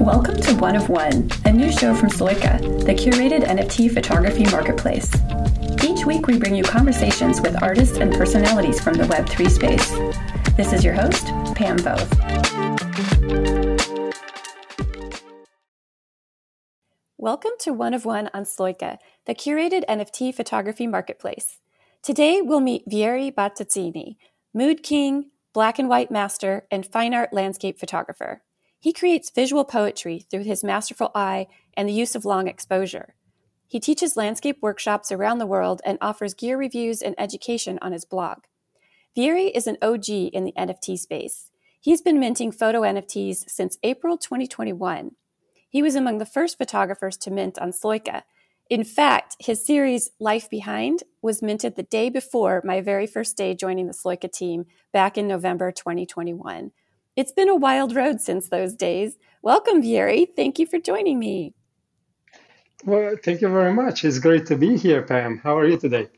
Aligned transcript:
Welcome 0.00 0.40
to 0.40 0.54
One 0.54 0.76
of 0.76 0.88
One, 0.88 1.30
a 1.44 1.52
new 1.52 1.70
show 1.70 1.94
from 1.94 2.08
Sloika, 2.08 2.58
the 2.86 2.94
curated 2.94 3.44
NFT 3.44 3.92
photography 3.92 4.44
marketplace. 4.44 5.12
Each 5.84 6.06
week, 6.06 6.26
we 6.26 6.38
bring 6.38 6.54
you 6.54 6.62
conversations 6.62 7.42
with 7.42 7.62
artists 7.62 7.98
and 7.98 8.10
personalities 8.10 8.80
from 8.80 8.94
the 8.94 9.04
Web3 9.04 9.50
space. 9.50 10.56
This 10.56 10.72
is 10.72 10.82
your 10.82 10.94
host, 10.94 11.26
Pam 11.54 11.76
Voth. 11.80 12.08
Welcome 17.18 17.52
to 17.60 17.74
One 17.74 17.92
of 17.92 18.06
One 18.06 18.30
on 18.32 18.44
Sloika, 18.44 18.96
the 19.26 19.34
curated 19.34 19.84
NFT 19.84 20.34
photography 20.34 20.86
marketplace. 20.86 21.58
Today, 22.02 22.40
we'll 22.40 22.60
meet 22.60 22.88
Vieri 22.88 23.30
Bottazzini, 23.30 24.16
Mood 24.54 24.82
King, 24.82 25.26
black 25.52 25.78
and 25.78 25.90
white 25.90 26.10
master, 26.10 26.66
and 26.70 26.86
fine 26.86 27.12
art 27.12 27.34
landscape 27.34 27.78
photographer. 27.78 28.40
He 28.80 28.94
creates 28.94 29.30
visual 29.30 29.64
poetry 29.64 30.26
through 30.30 30.44
his 30.44 30.64
masterful 30.64 31.10
eye 31.14 31.48
and 31.74 31.86
the 31.86 31.92
use 31.92 32.14
of 32.14 32.24
long 32.24 32.48
exposure. 32.48 33.14
He 33.68 33.78
teaches 33.78 34.16
landscape 34.16 34.58
workshops 34.62 35.12
around 35.12 35.38
the 35.38 35.46
world 35.46 35.82
and 35.84 35.98
offers 36.00 36.34
gear 36.34 36.56
reviews 36.56 37.02
and 37.02 37.14
education 37.18 37.78
on 37.82 37.92
his 37.92 38.06
blog. 38.06 38.38
Vieri 39.16 39.50
is 39.54 39.66
an 39.66 39.76
OG 39.82 40.08
in 40.08 40.44
the 40.44 40.54
NFT 40.56 40.98
space. 40.98 41.50
He's 41.78 42.00
been 42.00 42.18
minting 42.18 42.52
photo 42.52 42.80
NFTs 42.80 43.48
since 43.48 43.78
April 43.82 44.16
2021. 44.16 45.12
He 45.68 45.82
was 45.82 45.94
among 45.94 46.18
the 46.18 46.26
first 46.26 46.58
photographers 46.58 47.16
to 47.18 47.30
mint 47.30 47.58
on 47.58 47.72
Sloika. 47.72 48.22
In 48.68 48.82
fact, 48.82 49.36
his 49.38 49.64
series 49.64 50.10
Life 50.18 50.48
Behind 50.48 51.02
was 51.22 51.42
minted 51.42 51.76
the 51.76 51.82
day 51.82 52.08
before 52.08 52.62
my 52.64 52.80
very 52.80 53.06
first 53.06 53.36
day 53.36 53.54
joining 53.54 53.86
the 53.86 53.92
Sloika 53.92 54.30
team 54.32 54.66
back 54.92 55.18
in 55.18 55.28
November 55.28 55.70
2021. 55.70 56.72
It's 57.20 57.32
been 57.32 57.50
a 57.50 57.54
wild 57.54 57.94
road 57.94 58.22
since 58.22 58.48
those 58.48 58.74
days. 58.74 59.18
Welcome, 59.42 59.82
Vieri. 59.82 60.26
Thank 60.34 60.58
you 60.58 60.64
for 60.64 60.78
joining 60.78 61.18
me. 61.18 61.52
Well, 62.86 63.14
thank 63.22 63.42
you 63.42 63.48
very 63.50 63.74
much. 63.74 64.06
It's 64.06 64.18
great 64.18 64.46
to 64.46 64.56
be 64.56 64.78
here, 64.78 65.02
Pam. 65.02 65.36
How 65.36 65.58
are 65.58 65.66
you 65.66 65.76
today? 65.76 66.08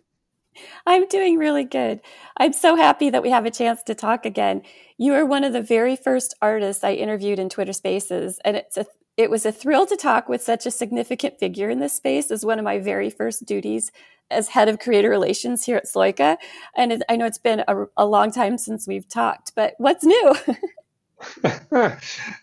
I'm 0.86 1.08
doing 1.08 1.38
really 1.38 1.64
good. 1.64 2.02
I'm 2.36 2.52
so 2.52 2.76
happy 2.76 3.10
that 3.10 3.24
we 3.24 3.30
have 3.30 3.44
a 3.44 3.50
chance 3.50 3.82
to 3.82 3.96
talk 3.96 4.24
again. 4.24 4.62
You 4.96 5.14
are 5.14 5.26
one 5.26 5.42
of 5.42 5.52
the 5.52 5.60
very 5.60 5.96
first 5.96 6.36
artists 6.40 6.84
I 6.84 6.92
interviewed 6.92 7.40
in 7.40 7.48
Twitter 7.48 7.72
Spaces, 7.72 8.38
and 8.44 8.56
it's 8.56 8.76
a 8.76 8.86
it 9.16 9.28
was 9.28 9.44
a 9.44 9.50
thrill 9.50 9.86
to 9.86 9.96
talk 9.96 10.28
with 10.28 10.40
such 10.40 10.66
a 10.66 10.70
significant 10.70 11.36
figure 11.40 11.68
in 11.68 11.80
this 11.80 11.94
space 11.94 12.30
as 12.30 12.46
one 12.46 12.60
of 12.60 12.64
my 12.64 12.78
very 12.78 13.10
first 13.10 13.44
duties 13.44 13.90
as 14.30 14.50
head 14.50 14.68
of 14.68 14.78
creator 14.78 15.10
relations 15.10 15.64
here 15.64 15.76
at 15.76 15.86
Sloika. 15.86 16.36
And 16.76 16.92
it, 16.92 17.02
I 17.08 17.16
know 17.16 17.26
it's 17.26 17.38
been 17.38 17.64
a, 17.66 17.86
a 17.96 18.06
long 18.06 18.30
time 18.30 18.56
since 18.56 18.86
we've 18.86 19.08
talked, 19.08 19.52
but 19.56 19.74
what's 19.78 20.04
new? 20.04 20.34
oh, 21.44 21.98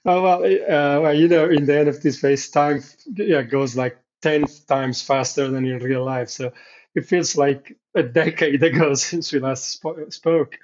well, 0.06 0.44
uh, 0.44 1.02
well, 1.02 1.14
you 1.14 1.28
know, 1.28 1.50
in 1.50 1.66
the 1.66 1.74
NFT 1.74 2.14
space, 2.14 2.50
time 2.50 2.84
yeah, 3.16 3.42
goes 3.42 3.76
like 3.76 3.98
10 4.22 4.46
times 4.68 5.02
faster 5.02 5.50
than 5.50 5.66
in 5.66 5.80
real 5.80 6.04
life. 6.04 6.30
So 6.30 6.52
it 6.96 7.06
feels 7.06 7.38
like 7.38 7.76
a 7.96 8.04
decade 8.04 8.64
ago 8.70 8.94
since 8.94 9.32
we 9.32 9.40
last 9.40 9.72
sp- 9.74 10.10
spoke. 10.10 10.58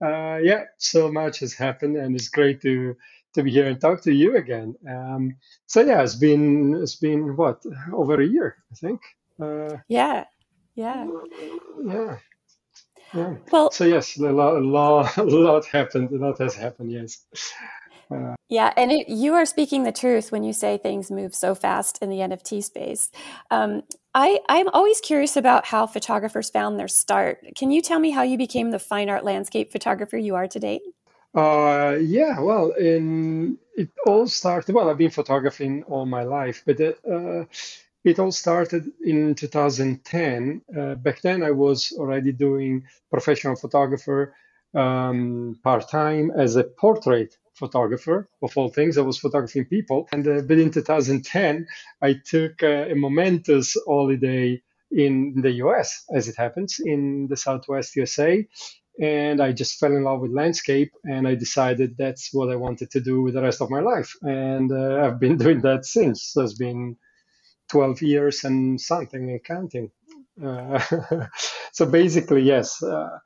Uh, 0.00 0.38
yeah, 0.42 0.64
so 0.78 1.10
much 1.10 1.40
has 1.40 1.54
happened, 1.54 1.96
and 1.96 2.14
it's 2.14 2.28
great 2.28 2.60
to 2.62 2.96
to 3.34 3.42
be 3.42 3.50
here 3.50 3.66
and 3.66 3.80
talk 3.80 4.00
to 4.02 4.12
you 4.12 4.36
again. 4.36 4.74
Um, 4.88 5.36
so 5.66 5.80
yeah, 5.80 6.02
it's 6.02 6.14
been 6.14 6.74
it's 6.74 6.96
been 6.96 7.36
what 7.36 7.62
over 7.92 8.20
a 8.20 8.26
year, 8.26 8.56
I 8.70 8.74
think. 8.76 9.00
Uh, 9.40 9.76
yeah, 9.88 10.24
yeah, 10.74 11.06
yeah. 11.84 12.18
Yeah. 13.14 13.34
Well, 13.50 13.70
so 13.70 13.84
yes, 13.84 14.18
a 14.18 14.22
lot, 14.22 14.56
a 14.56 14.60
lot, 14.60 15.16
a 15.16 15.22
lot 15.22 15.66
happened. 15.66 16.10
A 16.10 16.16
lot 16.16 16.38
has 16.38 16.54
happened. 16.54 16.92
Yes. 16.92 17.24
Uh, 18.10 18.34
yeah, 18.48 18.72
and 18.76 18.90
it, 18.90 19.08
you 19.08 19.34
are 19.34 19.44
speaking 19.44 19.82
the 19.82 19.92
truth 19.92 20.32
when 20.32 20.42
you 20.42 20.52
say 20.52 20.78
things 20.78 21.10
move 21.10 21.34
so 21.34 21.54
fast 21.54 21.98
in 22.00 22.08
the 22.08 22.16
NFT 22.16 22.64
space. 22.64 23.10
Um, 23.50 23.82
I, 24.14 24.40
I'm 24.48 24.68
always 24.70 25.00
curious 25.00 25.36
about 25.36 25.66
how 25.66 25.86
photographers 25.86 26.48
found 26.48 26.78
their 26.78 26.88
start. 26.88 27.44
Can 27.54 27.70
you 27.70 27.82
tell 27.82 27.98
me 27.98 28.10
how 28.10 28.22
you 28.22 28.38
became 28.38 28.70
the 28.70 28.78
fine 28.78 29.10
art 29.10 29.24
landscape 29.24 29.70
photographer 29.70 30.16
you 30.16 30.34
are 30.34 30.48
today? 30.48 30.80
Uh, 31.34 31.98
yeah, 32.00 32.40
well, 32.40 32.70
in, 32.70 33.58
it 33.76 33.90
all 34.06 34.26
started. 34.26 34.74
Well, 34.74 34.88
I've 34.88 34.98
been 34.98 35.10
photographing 35.10 35.82
all 35.84 36.06
my 36.06 36.22
life, 36.22 36.62
but 36.64 36.80
uh, 36.80 37.44
it 38.08 38.18
all 38.18 38.32
started 38.32 38.90
in 39.04 39.34
2010. 39.34 40.62
Uh, 40.76 40.94
back 40.96 41.20
then, 41.20 41.42
I 41.42 41.50
was 41.50 41.92
already 41.98 42.32
doing 42.32 42.84
professional 43.10 43.56
photographer 43.56 44.34
um, 44.74 45.58
part 45.62 45.88
time 45.88 46.30
as 46.30 46.56
a 46.56 46.64
portrait 46.64 47.36
photographer 47.54 48.28
of 48.42 48.56
all 48.56 48.68
things. 48.68 48.96
I 48.96 49.02
was 49.02 49.18
photographing 49.18 49.66
people, 49.66 50.08
and 50.12 50.26
uh, 50.26 50.42
but 50.42 50.58
in 50.58 50.70
2010, 50.70 51.66
I 52.02 52.14
took 52.24 52.62
a 52.62 52.94
momentous 52.94 53.76
holiday 53.86 54.62
in 54.90 55.34
the 55.42 55.52
U.S. 55.64 56.04
as 56.14 56.28
it 56.28 56.36
happens 56.36 56.80
in 56.82 57.26
the 57.28 57.36
Southwest 57.36 57.96
USA, 57.96 58.46
and 59.00 59.42
I 59.42 59.52
just 59.52 59.78
fell 59.78 59.94
in 59.94 60.04
love 60.04 60.20
with 60.20 60.30
landscape, 60.30 60.92
and 61.04 61.28
I 61.28 61.34
decided 61.34 61.96
that's 61.98 62.32
what 62.32 62.50
I 62.50 62.56
wanted 62.56 62.90
to 62.92 63.00
do 63.00 63.22
with 63.22 63.34
the 63.34 63.42
rest 63.42 63.60
of 63.60 63.70
my 63.70 63.80
life, 63.80 64.14
and 64.22 64.72
uh, 64.72 65.02
I've 65.04 65.20
been 65.20 65.36
doing 65.44 65.60
that 65.62 65.84
since. 65.84 66.22
So 66.32 66.42
it's 66.42 66.54
been 66.54 66.96
12 67.70 68.02
years 68.02 68.44
and 68.44 68.80
something 68.80 69.30
and 69.30 69.44
counting. 69.44 69.90
Uh, 70.42 70.80
so 71.72 71.86
basically, 71.86 72.42
yes, 72.42 72.82
uh, 72.82 73.18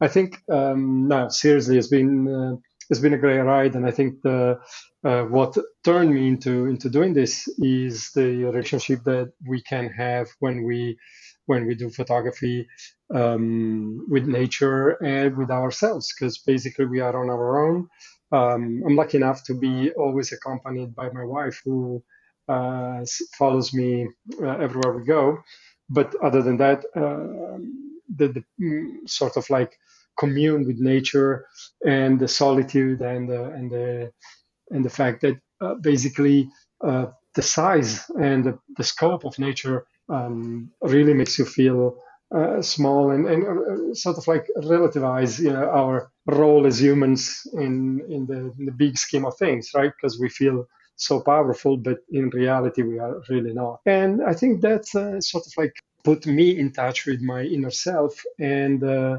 I 0.00 0.08
think 0.08 0.38
um, 0.50 1.08
no, 1.08 1.28
seriously, 1.28 1.78
it's 1.78 1.88
been 1.88 2.28
uh, 2.28 2.56
it's 2.88 3.00
been 3.00 3.14
a 3.14 3.18
great 3.18 3.38
ride, 3.38 3.74
and 3.76 3.86
I 3.86 3.90
think 3.90 4.22
the 4.22 4.58
uh, 5.04 5.22
what 5.24 5.56
turned 5.84 6.12
me 6.12 6.28
into 6.28 6.66
into 6.66 6.90
doing 6.90 7.14
this 7.14 7.48
is 7.58 8.10
the 8.14 8.44
relationship 8.44 9.04
that 9.04 9.32
we 9.46 9.62
can 9.62 9.88
have 9.90 10.28
when 10.40 10.64
we 10.64 10.98
when 11.46 11.66
we 11.66 11.74
do 11.74 11.90
photography 11.90 12.66
um, 13.14 14.06
with 14.08 14.26
nature 14.26 14.90
and 15.02 15.36
with 15.36 15.50
ourselves, 15.50 16.12
because 16.12 16.38
basically 16.38 16.86
we 16.86 17.00
are 17.00 17.16
on 17.20 17.28
our 17.28 17.66
own. 17.66 17.88
Um, 18.32 18.82
I'm 18.86 18.96
lucky 18.96 19.16
enough 19.16 19.42
to 19.44 19.54
be 19.54 19.90
always 19.92 20.32
accompanied 20.32 20.94
by 20.94 21.10
my 21.10 21.24
wife, 21.24 21.60
who 21.64 22.02
uh, 22.50 23.04
follows 23.38 23.72
me 23.72 24.08
uh, 24.42 24.56
everywhere 24.66 24.92
we 24.96 25.04
go. 25.04 25.38
But 25.88 26.14
other 26.22 26.42
than 26.42 26.56
that, 26.58 26.84
uh, 26.94 27.58
the, 28.18 28.28
the 28.36 28.44
mm, 28.60 29.08
sort 29.08 29.36
of 29.36 29.48
like 29.50 29.72
commune 30.18 30.66
with 30.66 30.78
nature 30.78 31.46
and 31.86 32.18
the 32.18 32.28
solitude 32.28 33.00
and 33.00 33.28
the, 33.28 33.44
and 33.44 33.70
the 33.70 34.12
and 34.70 34.84
the 34.84 34.90
fact 34.90 35.20
that 35.22 35.36
uh, 35.60 35.74
basically 35.74 36.48
uh, 36.84 37.06
the 37.34 37.42
size 37.42 38.08
and 38.20 38.44
the, 38.44 38.58
the, 38.76 38.84
scope 38.84 39.24
of 39.24 39.38
nature 39.38 39.86
um, 40.08 40.70
really 40.80 41.14
makes 41.14 41.38
you 41.38 41.44
feel 41.44 41.96
uh, 42.34 42.62
small 42.62 43.10
and, 43.10 43.26
and 43.26 43.96
sort 43.96 44.16
of 44.16 44.26
like 44.28 44.46
relativize 44.58 45.40
you 45.40 45.52
know, 45.52 45.68
our 45.70 46.10
role 46.26 46.66
as 46.66 46.80
humans 46.80 47.46
in 47.54 48.00
in 48.08 48.26
the, 48.26 48.52
in 48.58 48.64
the 48.66 48.72
big 48.72 48.96
scheme 48.96 49.24
of 49.24 49.36
things, 49.36 49.70
right? 49.74 49.92
Because 49.96 50.18
we 50.20 50.28
feel 50.28 50.66
so 51.00 51.20
powerful, 51.20 51.76
but 51.76 51.98
in 52.10 52.30
reality, 52.30 52.82
we 52.82 52.98
are 52.98 53.22
really 53.28 53.52
not. 53.52 53.80
And 53.86 54.22
I 54.22 54.34
think 54.34 54.60
that's 54.60 54.94
uh, 54.94 55.20
sort 55.20 55.46
of 55.46 55.52
like 55.56 55.74
put 56.04 56.26
me 56.26 56.58
in 56.58 56.72
touch 56.72 57.06
with 57.06 57.20
my 57.20 57.42
inner 57.42 57.70
self. 57.70 58.22
And 58.38 58.82
uh, 58.84 59.18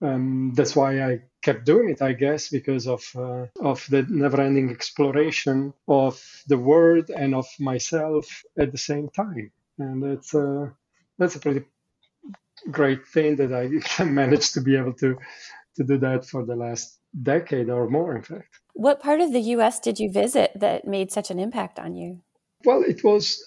um, 0.00 0.52
that's 0.54 0.76
why 0.76 1.02
I 1.02 1.22
kept 1.42 1.64
doing 1.64 1.90
it, 1.90 2.02
I 2.02 2.12
guess, 2.12 2.48
because 2.48 2.86
of 2.86 3.02
uh, 3.16 3.46
of 3.60 3.86
the 3.90 4.06
never-ending 4.08 4.70
exploration 4.70 5.72
of 5.88 6.22
the 6.46 6.58
world 6.58 7.10
and 7.10 7.34
of 7.34 7.46
myself 7.58 8.44
at 8.58 8.72
the 8.72 8.78
same 8.78 9.08
time. 9.08 9.50
And 9.78 10.02
that's 10.02 10.34
uh, 10.34 10.70
that's 11.18 11.36
a 11.36 11.40
pretty 11.40 11.64
great 12.70 13.06
thing 13.06 13.36
that 13.36 13.52
I 13.52 14.04
managed 14.04 14.54
to 14.54 14.60
be 14.60 14.76
able 14.76 14.94
to 14.94 15.18
to 15.76 15.84
do 15.84 15.98
that 15.98 16.24
for 16.24 16.44
the 16.44 16.56
last 16.56 16.98
decade 17.22 17.70
or 17.70 17.88
more, 17.88 18.14
in 18.14 18.22
fact. 18.22 18.60
What 18.74 19.00
part 19.00 19.20
of 19.20 19.32
the 19.32 19.40
US 19.40 19.80
did 19.80 19.98
you 19.98 20.10
visit 20.10 20.52
that 20.54 20.86
made 20.86 21.10
such 21.10 21.30
an 21.30 21.38
impact 21.38 21.78
on 21.78 21.94
you? 21.94 22.20
Well, 22.64 22.82
it 22.82 23.02
was 23.04 23.42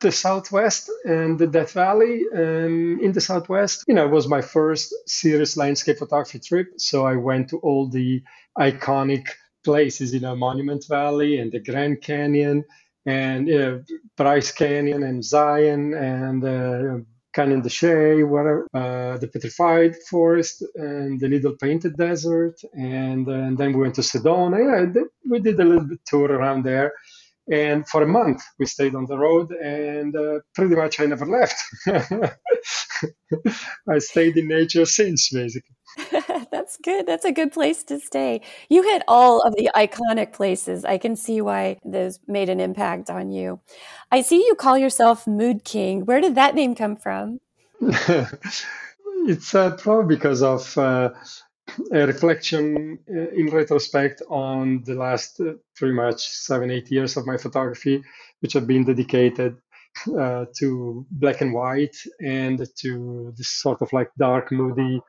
the 0.00 0.12
Southwest 0.12 0.90
and 1.04 1.38
the 1.38 1.46
Death 1.46 1.72
Valley. 1.72 2.22
Um, 2.34 3.00
in 3.02 3.12
the 3.12 3.20
Southwest, 3.20 3.84
you 3.88 3.94
know, 3.94 4.06
it 4.06 4.12
was 4.12 4.28
my 4.28 4.42
first 4.42 4.94
serious 5.06 5.56
landscape 5.56 5.98
photography 5.98 6.38
trip. 6.38 6.68
So 6.76 7.06
I 7.06 7.16
went 7.16 7.50
to 7.50 7.58
all 7.58 7.88
the 7.88 8.22
iconic 8.58 9.28
places, 9.64 10.14
you 10.14 10.20
know, 10.20 10.36
Monument 10.36 10.84
Valley 10.88 11.38
and 11.38 11.50
the 11.50 11.60
Grand 11.60 12.00
Canyon 12.02 12.64
and 13.06 13.48
you 13.48 13.58
know, 13.58 13.82
Bryce 14.16 14.52
Canyon 14.52 15.02
and 15.02 15.24
Zion 15.24 15.94
and 15.94 16.44
uh, 16.44 17.04
Canyon 17.38 17.60
de 17.60 17.68
Chelly, 17.68 18.24
where, 18.24 18.66
uh, 18.74 19.16
the 19.18 19.28
Petrified 19.28 19.94
Forest, 20.10 20.64
and 20.74 21.20
the 21.20 21.28
Little 21.28 21.54
Painted 21.64 21.96
Desert, 21.96 22.56
and, 22.72 23.28
uh, 23.28 23.46
and 23.46 23.56
then 23.56 23.72
we 23.72 23.82
went 23.82 23.94
to 23.94 24.00
Sedona. 24.00 24.58
Yeah, 24.68 25.02
we 25.30 25.38
did 25.38 25.60
a 25.60 25.64
little 25.64 25.88
bit 25.92 26.00
tour 26.04 26.32
around 26.32 26.64
there. 26.64 26.92
And 27.50 27.88
for 27.88 28.02
a 28.02 28.12
month, 28.20 28.42
we 28.58 28.66
stayed 28.66 28.96
on 28.96 29.06
the 29.06 29.16
road, 29.16 29.52
and 29.52 30.16
uh, 30.16 30.40
pretty 30.56 30.74
much 30.74 30.98
I 30.98 31.06
never 31.06 31.26
left. 31.26 31.58
I 33.94 33.98
stayed 33.98 34.36
in 34.36 34.48
nature 34.48 34.84
since, 34.84 35.30
basically. 35.30 35.76
That's 36.68 36.76
good. 36.84 37.06
That's 37.06 37.24
a 37.24 37.32
good 37.32 37.50
place 37.50 37.82
to 37.84 37.98
stay. 37.98 38.42
You 38.68 38.82
hit 38.82 39.02
all 39.08 39.40
of 39.40 39.54
the 39.56 39.70
iconic 39.74 40.34
places. 40.34 40.84
I 40.84 40.98
can 40.98 41.16
see 41.16 41.40
why 41.40 41.78
those 41.82 42.20
made 42.26 42.50
an 42.50 42.60
impact 42.60 43.08
on 43.08 43.30
you. 43.30 43.60
I 44.12 44.20
see 44.20 44.36
you 44.36 44.54
call 44.54 44.76
yourself 44.76 45.26
Mood 45.26 45.64
King. 45.64 46.04
Where 46.04 46.20
did 46.20 46.34
that 46.34 46.54
name 46.54 46.74
come 46.74 46.96
from? 46.96 47.40
it's 47.80 49.54
uh, 49.54 49.76
probably 49.78 50.14
because 50.14 50.42
of 50.42 50.76
uh, 50.76 51.08
a 51.90 52.06
reflection 52.06 52.98
uh, 53.10 53.30
in 53.30 53.46
retrospect 53.46 54.20
on 54.28 54.82
the 54.84 54.92
last 54.92 55.40
uh, 55.40 55.54
pretty 55.74 55.94
much 55.94 56.28
seven, 56.28 56.70
eight 56.70 56.90
years 56.90 57.16
of 57.16 57.26
my 57.26 57.38
photography, 57.38 58.04
which 58.40 58.52
have 58.52 58.66
been 58.66 58.84
dedicated 58.84 59.56
uh, 60.18 60.44
to 60.58 61.06
black 61.12 61.40
and 61.40 61.54
white 61.54 61.96
and 62.20 62.66
to 62.76 63.32
this 63.38 63.48
sort 63.48 63.80
of 63.80 63.90
like 63.94 64.10
dark, 64.18 64.52
moody 64.52 65.00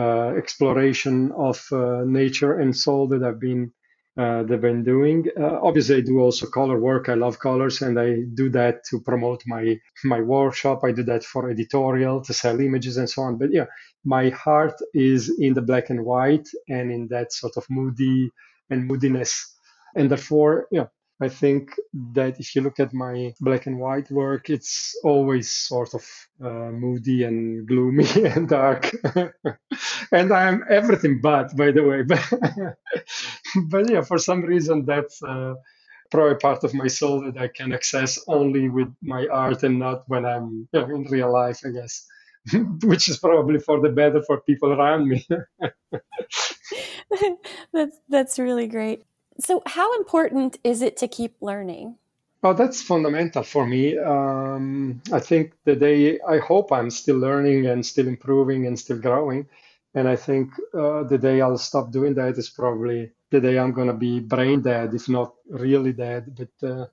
exploration 0.00 1.32
of 1.32 1.64
uh, 1.72 2.02
nature 2.06 2.58
and 2.58 2.76
soul 2.76 3.08
that 3.08 3.22
I've 3.22 3.40
been 3.40 3.72
uh, 4.16 4.42
they've 4.42 4.60
been 4.60 4.84
doing. 4.84 5.26
Uh, 5.40 5.58
obviously, 5.62 5.96
I 5.96 6.00
do 6.00 6.20
also 6.20 6.46
color 6.46 6.78
work. 6.78 7.08
I 7.08 7.14
love 7.14 7.38
colors, 7.38 7.80
and 7.80 7.98
I 7.98 8.16
do 8.34 8.50
that 8.50 8.84
to 8.90 9.00
promote 9.00 9.42
my 9.46 9.78
my 10.04 10.20
workshop. 10.20 10.84
I 10.84 10.92
do 10.92 11.02
that 11.04 11.24
for 11.24 11.50
editorial 11.50 12.20
to 12.22 12.34
sell 12.34 12.60
images 12.60 12.98
and 12.98 13.08
so 13.08 13.22
on. 13.22 13.38
But 13.38 13.52
yeah, 13.52 13.66
my 14.04 14.28
heart 14.28 14.74
is 14.92 15.34
in 15.38 15.54
the 15.54 15.62
black 15.62 15.88
and 15.88 16.04
white 16.04 16.46
and 16.68 16.92
in 16.92 17.08
that 17.08 17.32
sort 17.32 17.56
of 17.56 17.64
moody 17.70 18.30
and 18.68 18.86
moodiness, 18.86 19.56
and 19.96 20.10
therefore, 20.10 20.66
yeah, 20.70 20.88
I 21.22 21.28
think 21.28 21.70
that 22.14 22.40
if 22.40 22.54
you 22.54 22.62
look 22.62 22.80
at 22.80 22.92
my 22.92 23.32
black 23.40 23.66
and 23.66 23.78
white 23.78 24.10
work, 24.10 24.50
it's 24.50 24.94
always 25.04 25.50
sort 25.50 25.94
of 25.94 26.04
uh, 26.42 26.70
moody 26.72 27.24
and 27.24 27.66
gloomy 27.66 28.06
and 28.24 28.48
dark. 28.48 28.90
and 30.12 30.32
I'm 30.32 30.64
everything 30.68 31.20
but, 31.20 31.56
by 31.56 31.70
the 31.70 31.82
way. 31.82 32.02
but 33.68 33.90
yeah, 33.90 34.02
for 34.02 34.18
some 34.18 34.42
reason, 34.42 34.84
that's 34.84 35.22
uh, 35.22 35.54
probably 36.10 36.36
part 36.36 36.64
of 36.64 36.74
my 36.74 36.88
soul 36.88 37.22
that 37.22 37.40
I 37.40 37.48
can 37.48 37.72
access 37.72 38.18
only 38.26 38.68
with 38.68 38.92
my 39.02 39.26
art 39.28 39.62
and 39.62 39.78
not 39.78 40.04
when 40.08 40.26
I'm 40.26 40.68
you 40.72 40.80
know, 40.80 40.86
in 40.94 41.04
real 41.04 41.32
life, 41.32 41.60
I 41.64 41.70
guess. 41.70 42.06
Which 42.82 43.08
is 43.08 43.18
probably 43.18 43.60
for 43.60 43.80
the 43.80 43.90
better 43.90 44.20
for 44.22 44.40
people 44.40 44.72
around 44.72 45.08
me. 45.08 45.24
that's 47.72 47.96
that's 48.08 48.38
really 48.40 48.66
great. 48.66 49.04
So, 49.44 49.60
how 49.66 49.96
important 49.98 50.58
is 50.62 50.82
it 50.82 50.96
to 50.98 51.08
keep 51.08 51.34
learning? 51.40 51.96
Well, 52.42 52.54
that's 52.54 52.80
fundamental 52.80 53.42
for 53.42 53.66
me. 53.66 53.98
Um, 53.98 55.02
I 55.12 55.18
think 55.18 55.54
the 55.64 55.74
day 55.74 56.20
I 56.20 56.38
hope 56.38 56.70
I'm 56.70 56.90
still 56.90 57.18
learning 57.18 57.66
and 57.66 57.84
still 57.84 58.06
improving 58.06 58.66
and 58.66 58.78
still 58.78 58.98
growing. 58.98 59.48
And 59.94 60.08
I 60.08 60.14
think 60.14 60.50
uh, 60.72 61.02
the 61.02 61.18
day 61.18 61.40
I'll 61.40 61.58
stop 61.58 61.90
doing 61.90 62.14
that 62.14 62.38
is 62.38 62.50
probably 62.50 63.10
the 63.30 63.40
day 63.40 63.58
I'm 63.58 63.72
going 63.72 63.88
to 63.88 63.94
be 64.08 64.20
brain 64.20 64.62
dead, 64.62 64.94
if 64.94 65.08
not 65.08 65.34
really 65.48 65.92
dead. 65.92 66.36
But 66.38 66.68
uh, 66.68 66.86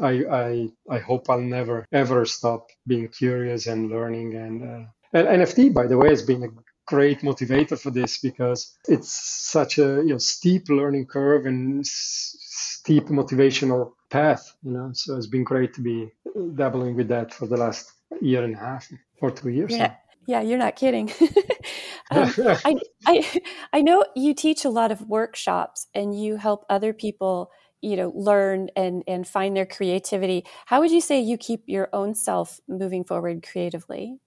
I, 0.00 0.12
I, 0.42 0.68
I 0.88 0.98
hope 0.98 1.28
I'll 1.28 1.40
never 1.40 1.86
ever 1.90 2.24
stop 2.24 2.68
being 2.86 3.08
curious 3.08 3.66
and 3.66 3.90
learning. 3.90 4.36
And, 4.36 4.62
uh, 4.62 4.86
and 5.12 5.42
NFT, 5.42 5.74
by 5.74 5.88
the 5.88 5.98
way, 5.98 6.10
has 6.10 6.22
been 6.22 6.44
a 6.44 6.48
great 6.86 7.20
motivator 7.20 7.78
for 7.78 7.90
this 7.90 8.18
because 8.18 8.76
it's 8.88 9.10
such 9.10 9.78
a 9.78 10.02
you 10.04 10.10
know, 10.10 10.18
steep 10.18 10.68
learning 10.68 11.06
curve 11.06 11.46
and 11.46 11.80
s- 11.80 12.36
steep 12.40 13.06
motivational 13.06 13.92
path. 14.10 14.54
You 14.62 14.72
know, 14.72 14.90
so 14.92 15.16
it's 15.16 15.26
been 15.26 15.44
great 15.44 15.74
to 15.74 15.80
be 15.80 16.12
dabbling 16.54 16.96
with 16.96 17.08
that 17.08 17.32
for 17.32 17.46
the 17.46 17.56
last 17.56 17.92
year 18.20 18.44
and 18.44 18.54
a 18.54 18.58
half 18.58 18.90
or 19.20 19.30
two 19.30 19.48
years. 19.48 19.72
Yeah. 19.72 19.94
Yeah, 20.26 20.40
you're 20.40 20.58
not 20.58 20.76
kidding. 20.76 21.12
um, 22.10 22.32
I, 22.64 22.76
I, 23.04 23.42
I 23.74 23.82
know 23.82 24.06
you 24.16 24.32
teach 24.32 24.64
a 24.64 24.70
lot 24.70 24.90
of 24.90 25.02
workshops 25.02 25.86
and 25.94 26.18
you 26.18 26.36
help 26.36 26.64
other 26.70 26.94
people, 26.94 27.50
you 27.82 27.96
know, 27.96 28.10
learn 28.14 28.70
and, 28.74 29.02
and 29.06 29.28
find 29.28 29.54
their 29.54 29.66
creativity. 29.66 30.46
How 30.64 30.80
would 30.80 30.90
you 30.90 31.02
say 31.02 31.20
you 31.20 31.36
keep 31.36 31.64
your 31.66 31.90
own 31.92 32.14
self 32.14 32.58
moving 32.66 33.04
forward 33.04 33.46
creatively? 33.46 34.18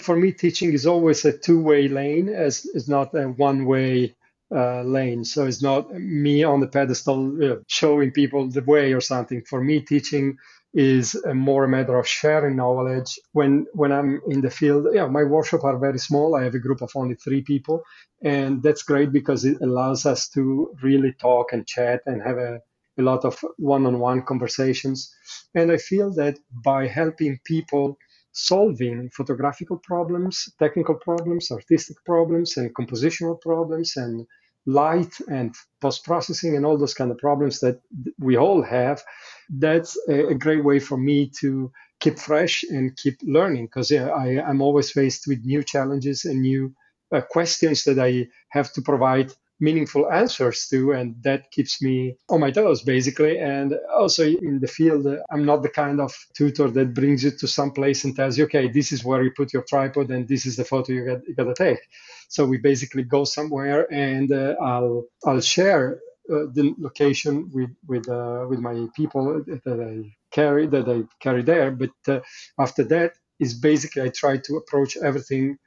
For 0.00 0.16
me, 0.16 0.32
teaching 0.32 0.72
is 0.72 0.86
always 0.86 1.24
a 1.24 1.36
two-way 1.36 1.88
lane, 1.88 2.28
as 2.28 2.66
it's 2.74 2.88
not 2.88 3.14
a 3.14 3.24
one-way 3.28 4.14
uh, 4.54 4.82
lane. 4.82 5.24
So 5.24 5.46
it's 5.46 5.62
not 5.62 5.92
me 5.92 6.44
on 6.44 6.60
the 6.60 6.66
pedestal 6.68 7.62
showing 7.68 8.10
people 8.12 8.48
the 8.48 8.62
way 8.62 8.92
or 8.92 9.00
something. 9.00 9.42
For 9.48 9.62
me, 9.62 9.80
teaching 9.80 10.36
is 10.72 11.14
a 11.14 11.34
more 11.34 11.64
a 11.64 11.68
matter 11.68 11.98
of 11.98 12.06
sharing 12.06 12.56
knowledge. 12.56 13.18
When 13.32 13.66
when 13.72 13.92
I'm 13.92 14.20
in 14.28 14.40
the 14.40 14.50
field, 14.50 14.86
yeah, 14.92 15.06
my 15.06 15.24
workshop 15.24 15.64
are 15.64 15.78
very 15.78 15.98
small. 15.98 16.34
I 16.34 16.44
have 16.44 16.54
a 16.54 16.60
group 16.60 16.80
of 16.82 16.92
only 16.94 17.16
three 17.16 17.42
people, 17.42 17.82
and 18.22 18.62
that's 18.62 18.82
great 18.82 19.12
because 19.12 19.44
it 19.44 19.58
allows 19.60 20.06
us 20.06 20.28
to 20.30 20.74
really 20.82 21.12
talk 21.12 21.52
and 21.52 21.66
chat 21.66 22.02
and 22.06 22.22
have 22.22 22.38
a 22.38 22.60
a 22.98 23.02
lot 23.02 23.24
of 23.24 23.42
one-on-one 23.56 24.22
conversations. 24.22 25.12
And 25.54 25.72
I 25.72 25.78
feel 25.78 26.12
that 26.14 26.38
by 26.52 26.86
helping 26.86 27.38
people 27.44 27.96
solving 28.32 29.10
photographical 29.10 29.78
problems, 29.78 30.48
technical 30.58 30.94
problems, 30.94 31.50
artistic 31.50 31.96
problems, 32.04 32.56
and 32.56 32.74
compositional 32.74 33.40
problems, 33.40 33.96
and 33.96 34.26
light 34.66 35.12
and 35.28 35.54
post 35.80 36.04
processing, 36.04 36.56
and 36.56 36.64
all 36.64 36.78
those 36.78 36.94
kind 36.94 37.10
of 37.10 37.18
problems 37.18 37.60
that 37.60 37.80
we 38.18 38.36
all 38.36 38.62
have. 38.62 39.02
That's 39.48 39.98
a, 40.08 40.34
great 40.34 40.64
way 40.64 40.78
for 40.78 40.96
me 40.96 41.30
to 41.40 41.72
keep 41.98 42.18
fresh 42.18 42.62
and 42.64 42.96
keep 42.96 43.18
learning 43.22 43.66
because 43.66 43.90
I'm 43.90 44.62
always 44.62 44.90
faced 44.90 45.26
with 45.26 45.44
new 45.44 45.62
challenges 45.62 46.24
and 46.24 46.42
new 46.42 46.74
uh, 47.12 47.20
questions 47.22 47.84
that 47.84 47.98
I 47.98 48.28
have 48.50 48.72
to 48.74 48.82
provide 48.82 49.32
meaningful 49.60 50.10
answers 50.10 50.66
to 50.68 50.92
and 50.92 51.14
that 51.22 51.50
keeps 51.50 51.82
me 51.82 52.16
on 52.28 52.40
my 52.40 52.50
toes 52.50 52.82
basically 52.82 53.38
and 53.38 53.74
also 53.94 54.24
in 54.24 54.58
the 54.60 54.66
field 54.68 55.06
i'm 55.30 55.44
not 55.44 55.62
the 55.62 55.68
kind 55.68 56.00
of 56.00 56.12
tutor 56.34 56.70
that 56.70 56.94
brings 56.94 57.22
you 57.22 57.30
to 57.30 57.46
some 57.46 57.70
place 57.70 58.04
and 58.04 58.16
tells 58.16 58.38
you 58.38 58.44
okay 58.44 58.68
this 58.68 58.92
is 58.92 59.04
where 59.04 59.22
you 59.22 59.30
put 59.36 59.52
your 59.52 59.62
tripod 59.62 60.10
and 60.10 60.28
this 60.28 60.46
is 60.46 60.56
the 60.56 60.64
photo 60.64 60.92
you 60.92 61.04
got, 61.04 61.20
you 61.28 61.34
got 61.34 61.44
to 61.44 61.54
take 61.54 61.80
so 62.28 62.44
we 62.46 62.58
basically 62.58 63.02
go 63.02 63.24
somewhere 63.24 63.86
and 63.92 64.32
uh, 64.32 64.54
i'll 64.62 65.04
i'll 65.26 65.40
share 65.40 66.00
uh, 66.30 66.46
the 66.52 66.74
location 66.78 67.50
with 67.52 67.70
with 67.88 68.08
uh, 68.08 68.46
with 68.48 68.60
my 68.60 68.86
people 68.94 69.42
that 69.46 69.80
I 69.80 70.14
carry 70.30 70.66
that 70.68 70.88
I 70.88 71.02
carry 71.18 71.42
there. 71.42 71.72
But 71.72 71.90
uh, 72.06 72.20
after 72.58 72.84
that 72.84 73.14
is 73.40 73.54
basically 73.54 74.02
I 74.02 74.10
try 74.10 74.36
to 74.36 74.56
approach 74.56 74.96
everything 74.96 75.58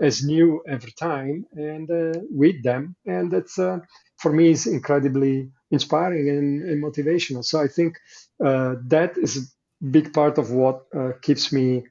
as 0.00 0.22
new 0.22 0.62
every 0.68 0.92
time 0.92 1.44
and 1.52 1.90
uh, 1.90 2.18
with 2.30 2.62
them 2.62 2.94
and 3.06 3.30
that's 3.30 3.58
uh, 3.58 3.78
for 4.18 4.32
me 4.32 4.50
is 4.50 4.66
incredibly 4.66 5.50
inspiring 5.70 6.28
and, 6.28 6.62
and, 6.68 6.82
motivational 6.82 7.44
so 7.44 7.60
i 7.60 7.66
think 7.66 7.96
uh, 8.44 8.74
that 8.86 9.16
is 9.18 9.36
a 9.36 9.84
big 9.90 10.12
part 10.12 10.38
of 10.38 10.50
what 10.50 10.82
uh, 10.94 11.12
keeps 11.22 11.52
me 11.52 11.82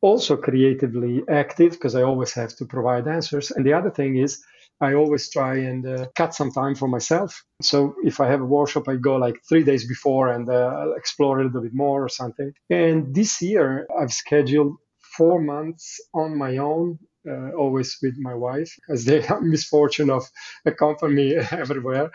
also 0.00 0.36
creatively 0.36 1.22
active 1.28 1.72
because 1.72 1.94
i 1.94 2.02
always 2.02 2.32
have 2.32 2.54
to 2.54 2.64
provide 2.64 3.08
answers 3.08 3.50
and 3.50 3.64
the 3.66 3.72
other 3.72 3.90
thing 3.90 4.16
is 4.16 4.42
I 4.80 4.94
always 4.94 5.30
try 5.30 5.56
and 5.56 5.86
uh, 5.86 6.06
cut 6.16 6.34
some 6.34 6.50
time 6.50 6.74
for 6.74 6.88
myself. 6.88 7.44
So 7.62 7.94
if 8.02 8.20
I 8.20 8.26
have 8.28 8.40
a 8.40 8.44
workshop, 8.44 8.88
I 8.88 8.96
go 8.96 9.16
like 9.16 9.36
three 9.48 9.62
days 9.62 9.86
before 9.86 10.28
and 10.28 10.48
uh, 10.48 10.88
explore 10.96 11.40
a 11.40 11.44
little 11.44 11.62
bit 11.62 11.74
more 11.74 12.04
or 12.04 12.08
something. 12.08 12.52
And 12.70 13.14
this 13.14 13.40
year, 13.40 13.86
I've 13.98 14.12
scheduled 14.12 14.76
four 15.16 15.40
months 15.40 16.00
on 16.12 16.36
my 16.36 16.56
own 16.56 16.98
uh, 17.28 17.50
always 17.50 17.98
with 18.02 18.16
my 18.18 18.34
wife, 18.34 18.78
as 18.88 19.04
they 19.04 19.20
have 19.22 19.42
misfortune 19.54 20.10
of 20.10 20.24
accompany 20.64 21.34
everywhere. 21.50 22.10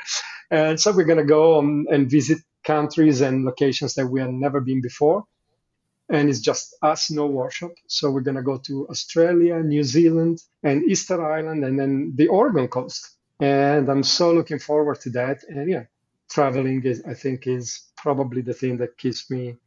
And 0.52 0.80
so 0.80 0.92
we're 0.92 1.06
going 1.06 1.20
to 1.20 1.26
go 1.26 1.58
on 1.58 1.86
and 1.92 2.10
visit 2.10 2.40
countries 2.64 3.22
and 3.22 3.46
locations 3.46 3.96
that 3.96 4.08
we 4.08 4.20
have 4.20 4.32
never 4.32 4.62
been 4.62 4.82
before. 4.82 5.24
And 6.10 6.28
it's 6.28 6.40
just 6.40 6.76
us, 6.82 7.12
no 7.12 7.28
workshop. 7.28 7.72
So 7.88 8.10
we're 8.10 8.22
going 8.22 8.38
to 8.38 8.42
go 8.52 8.58
to 8.58 8.88
Australia, 8.90 9.62
New 9.62 9.84
Zealand, 9.84 10.42
and 10.64 10.84
Easter 10.84 11.24
Island, 11.24 11.64
and 11.64 11.80
then 11.80 12.14
the 12.16 12.28
Oregon 12.28 12.68
coast. 12.68 13.16
And 13.40 13.88
I'm 13.90 14.04
so 14.04 14.34
looking 14.34 14.60
forward 14.60 15.00
to 15.02 15.12
that. 15.12 15.44
And 15.48 15.70
yeah, 15.70 15.84
traveling 16.30 16.84
is, 16.84 17.04
I 17.08 17.14
think, 17.14 17.46
is 17.46 17.84
probably 17.96 18.42
the 18.42 18.54
thing 18.54 18.78
that 18.78 18.98
keeps 18.98 19.30
me 19.30 19.58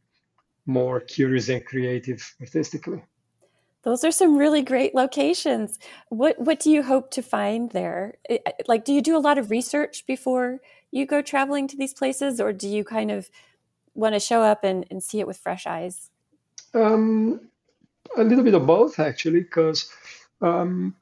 more 0.65 0.99
curious 0.99 1.49
and 1.49 1.65
creative 1.65 2.35
artistically. 2.41 3.03
Those 3.83 4.03
are 4.03 4.11
some 4.11 4.37
really 4.37 4.61
great 4.61 4.95
locations. 4.95 5.77
What 6.09 6.39
what 6.39 6.59
do 6.59 6.71
you 6.71 6.83
hope 6.83 7.11
to 7.11 7.21
find 7.21 7.69
there? 7.71 8.15
Like, 8.67 8.85
do 8.85 8.93
you 8.93 9.01
do 9.01 9.17
a 9.17 9.19
lot 9.19 9.37
of 9.37 9.51
research 9.51 10.05
before 10.05 10.59
you 10.91 11.05
go 11.05 11.21
traveling 11.21 11.67
to 11.67 11.77
these 11.77 11.93
places, 11.93 12.39
or 12.39 12.53
do 12.53 12.67
you 12.67 12.83
kind 12.83 13.11
of 13.11 13.29
want 13.93 14.15
to 14.15 14.19
show 14.19 14.41
up 14.41 14.63
and, 14.63 14.85
and 14.89 15.03
see 15.03 15.19
it 15.19 15.27
with 15.27 15.37
fresh 15.37 15.67
eyes? 15.67 16.09
Um, 16.73 17.41
a 18.17 18.23
little 18.23 18.43
bit 18.43 18.53
of 18.53 18.65
both, 18.65 18.99
actually, 18.99 19.41
because 19.41 19.89
um, 20.41 20.95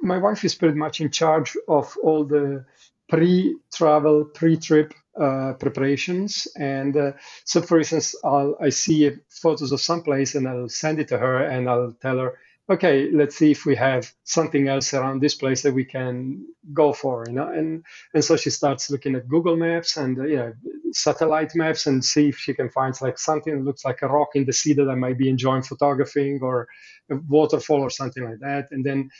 my 0.00 0.18
wife 0.18 0.44
is 0.44 0.54
pretty 0.54 0.76
much 0.76 1.00
in 1.00 1.10
charge 1.10 1.56
of 1.66 1.96
all 2.02 2.24
the 2.24 2.64
pre-travel, 3.08 4.24
pre-trip 4.24 4.94
uh, 5.20 5.54
preparations. 5.54 6.48
And 6.56 6.96
uh, 6.96 7.12
so, 7.44 7.62
for 7.62 7.78
instance, 7.78 8.14
I'll, 8.24 8.56
I 8.60 8.70
see 8.70 9.10
photos 9.28 9.72
of 9.72 9.80
some 9.80 10.02
place 10.02 10.34
and 10.34 10.48
I'll 10.48 10.68
send 10.68 11.00
it 11.00 11.08
to 11.08 11.18
her 11.18 11.44
and 11.44 11.68
I'll 11.68 11.92
tell 12.00 12.18
her, 12.18 12.38
okay, 12.70 13.10
let's 13.10 13.36
see 13.36 13.50
if 13.50 13.64
we 13.64 13.74
have 13.76 14.12
something 14.24 14.68
else 14.68 14.92
around 14.92 15.20
this 15.20 15.34
place 15.34 15.62
that 15.62 15.72
we 15.72 15.84
can 15.84 16.46
go 16.72 16.92
for, 16.92 17.24
you 17.26 17.32
know. 17.32 17.48
And 17.48 17.84
and 18.14 18.24
so 18.24 18.36
she 18.36 18.50
starts 18.50 18.90
looking 18.90 19.14
at 19.14 19.28
Google 19.28 19.56
Maps 19.56 19.96
and 19.96 20.18
uh, 20.18 20.24
you 20.24 20.36
know 20.36 20.52
satellite 20.92 21.54
maps 21.54 21.86
and 21.86 22.04
see 22.04 22.28
if 22.28 22.38
she 22.38 22.54
can 22.54 22.70
find 22.70 22.94
like 23.00 23.18
something 23.18 23.54
that 23.54 23.64
looks 23.64 23.84
like 23.84 24.02
a 24.02 24.08
rock 24.08 24.28
in 24.34 24.44
the 24.44 24.52
sea 24.52 24.72
that 24.74 24.88
I 24.88 24.94
might 24.94 25.18
be 25.18 25.28
enjoying 25.28 25.62
photographing 25.62 26.40
or 26.42 26.68
a 27.10 27.16
waterfall 27.28 27.80
or 27.80 27.90
something 27.90 28.24
like 28.24 28.40
that. 28.40 28.68
And 28.70 28.84
then 28.84 29.10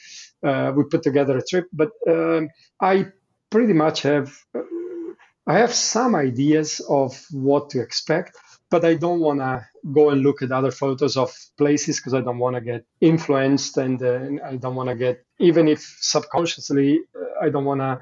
uh, 0.43 0.73
we 0.77 0.85
put 0.85 1.03
together 1.03 1.37
a 1.37 1.45
trip. 1.45 1.67
But 1.73 1.91
um, 2.07 2.51
I 2.81 3.07
pretty 3.51 3.73
much 3.73 4.03
have 4.03 4.37
I 5.49 5.59
have 5.59 5.75
some 5.75 6.15
ideas 6.15 6.81
of 6.89 7.21
what 7.33 7.71
to 7.71 7.81
expect 7.81 8.37
but 8.71 8.85
I 8.85 8.95
don't 8.95 9.21
want 9.21 9.41
to 9.41 9.67
go 9.93 10.11
and 10.11 10.23
look 10.23 10.43
at 10.43 10.53
other 10.53 10.71
photos 10.71 11.17
of 11.17 11.33
places 11.57 11.97
because 11.99 12.15
I 12.15 12.21
don't 12.21 12.39
want 12.39 12.57
to 12.57 12.61
get 12.61 12.85
influenced 13.01 13.77
and, 13.79 14.03
uh, 14.03 14.45
I 14.45 14.57
don't 14.57 14.75
want 14.75 14.91
to 14.91 14.95
get, 14.95 15.25
even 15.39 15.69
if 15.69 15.81
subconsciously, 16.01 17.01
uh, 17.17 17.45
I 17.47 17.49
don't 17.49 17.65
want 17.65 17.81
to 17.81 18.01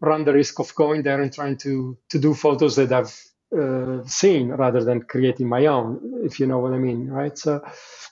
run 0.00 0.24
the 0.24 0.34
risk 0.34 0.60
of 0.60 0.74
going 0.74 1.02
there 1.02 1.22
and 1.22 1.32
trying 1.32 1.56
to, 1.58 1.96
to 2.10 2.18
do 2.18 2.34
photos 2.34 2.76
that 2.76 2.92
I've 2.92 3.18
uh, 3.58 4.04
seen 4.06 4.48
rather 4.50 4.84
than 4.84 5.02
creating 5.02 5.48
my 5.48 5.66
own, 5.66 6.22
if 6.24 6.38
you 6.38 6.46
know 6.46 6.58
what 6.58 6.74
I 6.74 6.78
mean, 6.78 7.08
right? 7.08 7.36
So 7.38 7.64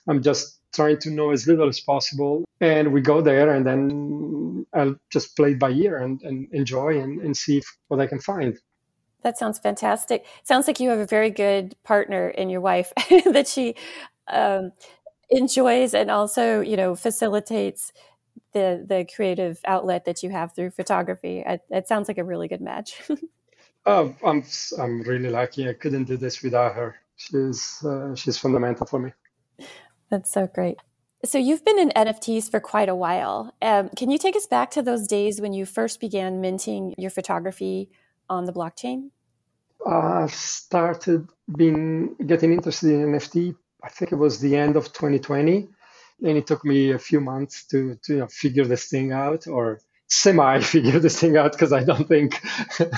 I'm 0.07 0.23
just 0.23 0.59
trying 0.73 0.99
to 0.99 1.09
know 1.09 1.31
as 1.31 1.47
little 1.47 1.69
as 1.69 1.79
possible. 1.79 2.43
And 2.59 2.93
we 2.93 3.01
go 3.01 3.21
there 3.21 3.53
and 3.53 3.65
then 3.65 4.65
I'll 4.73 4.95
just 5.09 5.35
play 5.35 5.51
it 5.51 5.59
by 5.59 5.71
ear 5.71 5.97
and, 5.97 6.21
and 6.23 6.47
enjoy 6.51 6.99
and, 6.99 7.21
and 7.21 7.35
see 7.35 7.57
if, 7.57 7.65
what 7.87 7.99
I 7.99 8.07
can 8.07 8.19
find. 8.19 8.57
That 9.21 9.37
sounds 9.37 9.59
fantastic. 9.59 10.25
Sounds 10.43 10.67
like 10.67 10.79
you 10.79 10.89
have 10.89 10.99
a 10.99 11.05
very 11.05 11.29
good 11.29 11.75
partner 11.83 12.29
in 12.29 12.49
your 12.49 12.61
wife 12.61 12.91
that 13.25 13.47
she 13.47 13.75
um, 14.27 14.71
enjoys 15.29 15.93
and 15.93 16.11
also, 16.11 16.61
you 16.61 16.75
know, 16.75 16.95
facilitates 16.95 17.93
the 18.53 18.85
the 18.87 19.05
creative 19.15 19.59
outlet 19.65 20.05
that 20.05 20.23
you 20.23 20.29
have 20.29 20.53
through 20.53 20.71
photography. 20.71 21.43
It, 21.45 21.61
it 21.69 21.87
sounds 21.87 22.07
like 22.07 22.17
a 22.17 22.23
really 22.23 22.47
good 22.47 22.61
match. 22.61 23.01
oh, 23.85 24.13
I'm 24.23 24.43
I'm 24.77 25.01
really 25.01 25.29
lucky. 25.29 25.69
I 25.69 25.73
couldn't 25.73 26.05
do 26.05 26.17
this 26.17 26.41
without 26.43 26.75
her. 26.75 26.95
She's 27.15 27.83
uh, 27.83 28.15
she's 28.15 28.37
fundamental 28.37 28.85
for 28.85 28.99
me. 28.99 29.11
That's 30.13 30.31
so 30.31 30.45
great. 30.45 30.77
So 31.25 31.39
you've 31.39 31.65
been 31.65 31.79
in 31.79 31.89
NFTs 31.89 32.51
for 32.51 32.59
quite 32.59 32.87
a 32.87 32.93
while. 32.93 33.51
Um, 33.63 33.89
can 33.97 34.11
you 34.11 34.19
take 34.19 34.35
us 34.35 34.45
back 34.45 34.69
to 34.71 34.83
those 34.83 35.07
days 35.07 35.41
when 35.41 35.53
you 35.53 35.65
first 35.65 35.99
began 35.99 36.39
minting 36.39 36.93
your 36.99 37.09
photography 37.09 37.89
on 38.29 38.45
the 38.45 38.53
blockchain? 38.53 39.09
I 39.83 40.27
started 40.27 41.27
being 41.57 42.15
getting 42.27 42.53
interested 42.53 42.91
in 42.91 43.07
NFT. 43.07 43.55
I 43.83 43.89
think 43.89 44.11
it 44.11 44.17
was 44.17 44.39
the 44.39 44.55
end 44.55 44.75
of 44.75 44.93
2020, 44.93 45.67
and 46.21 46.37
it 46.37 46.45
took 46.45 46.63
me 46.63 46.91
a 46.91 46.99
few 46.99 47.19
months 47.19 47.65
to 47.69 47.95
to 48.03 48.13
you 48.13 48.19
know, 48.19 48.27
figure 48.27 48.65
this 48.65 48.85
thing 48.85 49.11
out, 49.11 49.47
or 49.47 49.79
semi 50.07 50.59
figure 50.73 50.99
this 50.99 51.19
thing 51.19 51.37
out 51.37 51.53
because 51.53 51.73
I 51.73 51.83
don't 51.83 52.07
think 52.07 52.39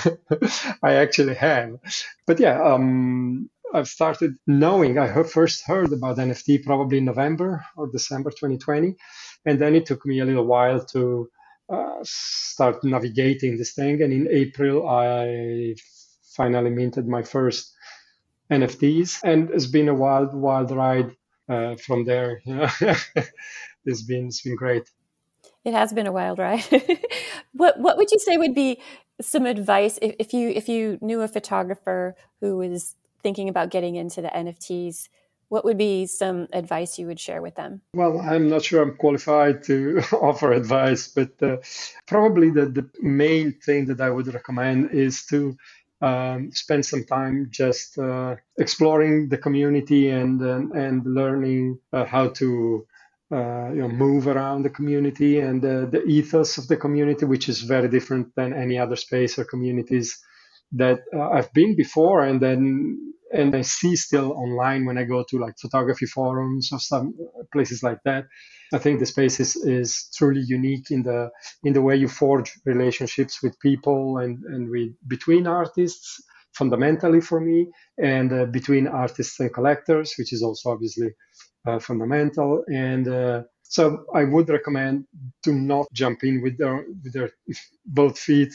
I 0.82 0.96
actually 0.96 1.34
have. 1.36 1.78
But 2.26 2.40
yeah, 2.40 2.62
um, 2.62 3.48
I've 3.74 3.88
started 3.88 4.36
knowing. 4.46 4.98
I 4.98 5.22
first 5.22 5.66
heard 5.66 5.92
about 5.92 6.18
NFT 6.18 6.64
probably 6.64 6.98
in 6.98 7.04
November 7.04 7.64
or 7.76 7.88
December 7.88 8.30
2020, 8.30 8.94
and 9.44 9.58
then 9.58 9.74
it 9.74 9.86
took 9.86 10.04
me 10.06 10.20
a 10.20 10.24
little 10.24 10.46
while 10.46 10.84
to 10.86 11.28
uh, 11.68 11.98
start 12.02 12.84
navigating 12.84 13.56
this 13.56 13.72
thing. 13.72 14.02
And 14.02 14.12
in 14.12 14.28
April, 14.30 14.88
I 14.88 15.74
finally 16.36 16.70
minted 16.70 17.08
my 17.08 17.22
first 17.22 17.74
NFTs, 18.50 19.20
and 19.24 19.50
it's 19.50 19.66
been 19.66 19.88
a 19.88 19.94
wild, 19.94 20.34
wild 20.34 20.70
ride 20.70 21.16
uh, 21.48 21.76
from 21.76 22.04
there. 22.04 22.40
it's 22.46 24.02
been 24.02 24.26
it's 24.26 24.42
been 24.42 24.56
great. 24.56 24.90
It 25.64 25.74
has 25.74 25.92
been 25.92 26.06
a 26.06 26.12
wild 26.12 26.38
ride. 26.38 26.64
what 27.52 27.78
what 27.80 27.96
would 27.96 28.10
you 28.12 28.18
say 28.20 28.36
would 28.36 28.54
be 28.54 28.80
some 29.20 29.46
advice 29.46 29.98
if, 30.02 30.14
if 30.18 30.32
you 30.32 30.50
if 30.50 30.68
you 30.68 30.98
knew 31.00 31.22
a 31.22 31.28
photographer 31.28 32.14
who 32.40 32.58
was 32.58 32.94
thinking 33.22 33.48
about 33.48 33.70
getting 33.70 33.96
into 33.96 34.22
the 34.22 34.28
NFTs? 34.28 35.08
what 35.48 35.64
would 35.64 35.78
be 35.78 36.06
some 36.06 36.48
advice 36.52 36.98
you 36.98 37.06
would 37.06 37.20
share 37.20 37.40
with 37.40 37.54
them? 37.54 37.80
Well, 37.94 38.20
I'm 38.20 38.48
not 38.48 38.64
sure 38.64 38.82
I'm 38.82 38.96
qualified 38.96 39.62
to 39.64 40.02
offer 40.12 40.52
advice, 40.52 41.08
but 41.08 41.30
uh, 41.42 41.58
probably 42.06 42.50
the, 42.50 42.66
the 42.66 42.88
main 43.00 43.52
thing 43.52 43.86
that 43.86 44.00
I 44.00 44.10
would 44.10 44.32
recommend 44.32 44.90
is 44.90 45.24
to 45.26 45.56
um, 46.00 46.50
spend 46.52 46.84
some 46.84 47.04
time 47.04 47.48
just 47.50 47.98
uh, 47.98 48.36
exploring 48.58 49.28
the 49.28 49.38
community 49.38 50.10
and 50.10 50.42
and, 50.42 50.72
and 50.72 51.06
learning 51.06 51.78
uh, 51.92 52.04
how 52.04 52.28
to 52.28 52.86
uh, 53.32 53.70
you 53.70 53.80
know 53.80 53.88
move 53.88 54.26
around 54.26 54.62
the 54.62 54.70
community 54.70 55.40
and 55.40 55.62
the 55.62 56.02
ethos 56.06 56.58
of 56.58 56.68
the 56.68 56.76
community, 56.76 57.24
which 57.24 57.48
is 57.48 57.62
very 57.62 57.88
different 57.88 58.34
than 58.34 58.52
any 58.52 58.78
other 58.78 58.96
space 58.96 59.38
or 59.38 59.44
communities 59.44 60.18
that 60.72 61.00
uh, 61.14 61.30
I've 61.30 61.52
been 61.52 61.76
before, 61.76 62.24
and 62.24 62.40
then 62.40 63.14
and 63.32 63.54
I 63.54 63.62
see 63.62 63.96
still 63.96 64.32
online 64.32 64.84
when 64.84 64.98
I 64.98 65.04
go 65.04 65.24
to 65.28 65.38
like 65.38 65.58
photography 65.58 66.06
forums 66.06 66.70
or 66.72 66.78
some 66.78 67.14
places 67.52 67.82
like 67.82 67.98
that. 68.04 68.26
I 68.72 68.78
think 68.78 69.00
the 69.00 69.06
space 69.06 69.38
is, 69.40 69.56
is 69.56 70.08
truly 70.16 70.42
unique 70.46 70.90
in 70.90 71.02
the 71.02 71.30
in 71.64 71.72
the 71.72 71.82
way 71.82 71.96
you 71.96 72.08
forge 72.08 72.52
relationships 72.64 73.42
with 73.42 73.58
people 73.60 74.18
and 74.18 74.42
and 74.44 74.70
with 74.70 74.90
between 75.06 75.46
artists 75.46 76.20
fundamentally 76.52 77.20
for 77.20 77.40
me 77.40 77.68
and 77.98 78.32
uh, 78.32 78.46
between 78.46 78.86
artists 78.86 79.38
and 79.40 79.52
collectors, 79.52 80.14
which 80.18 80.32
is 80.32 80.42
also 80.42 80.70
obviously 80.70 81.10
uh, 81.66 81.78
fundamental 81.78 82.64
and. 82.68 83.08
Uh, 83.08 83.42
so 83.68 84.04
I 84.14 84.22
would 84.22 84.48
recommend 84.48 85.06
to 85.44 85.52
not 85.52 85.86
jump 85.92 86.22
in 86.22 86.40
with 86.40 86.56
their 86.56 86.84
with 87.02 87.12
their 87.12 87.30
both 87.84 88.16
feet 88.16 88.52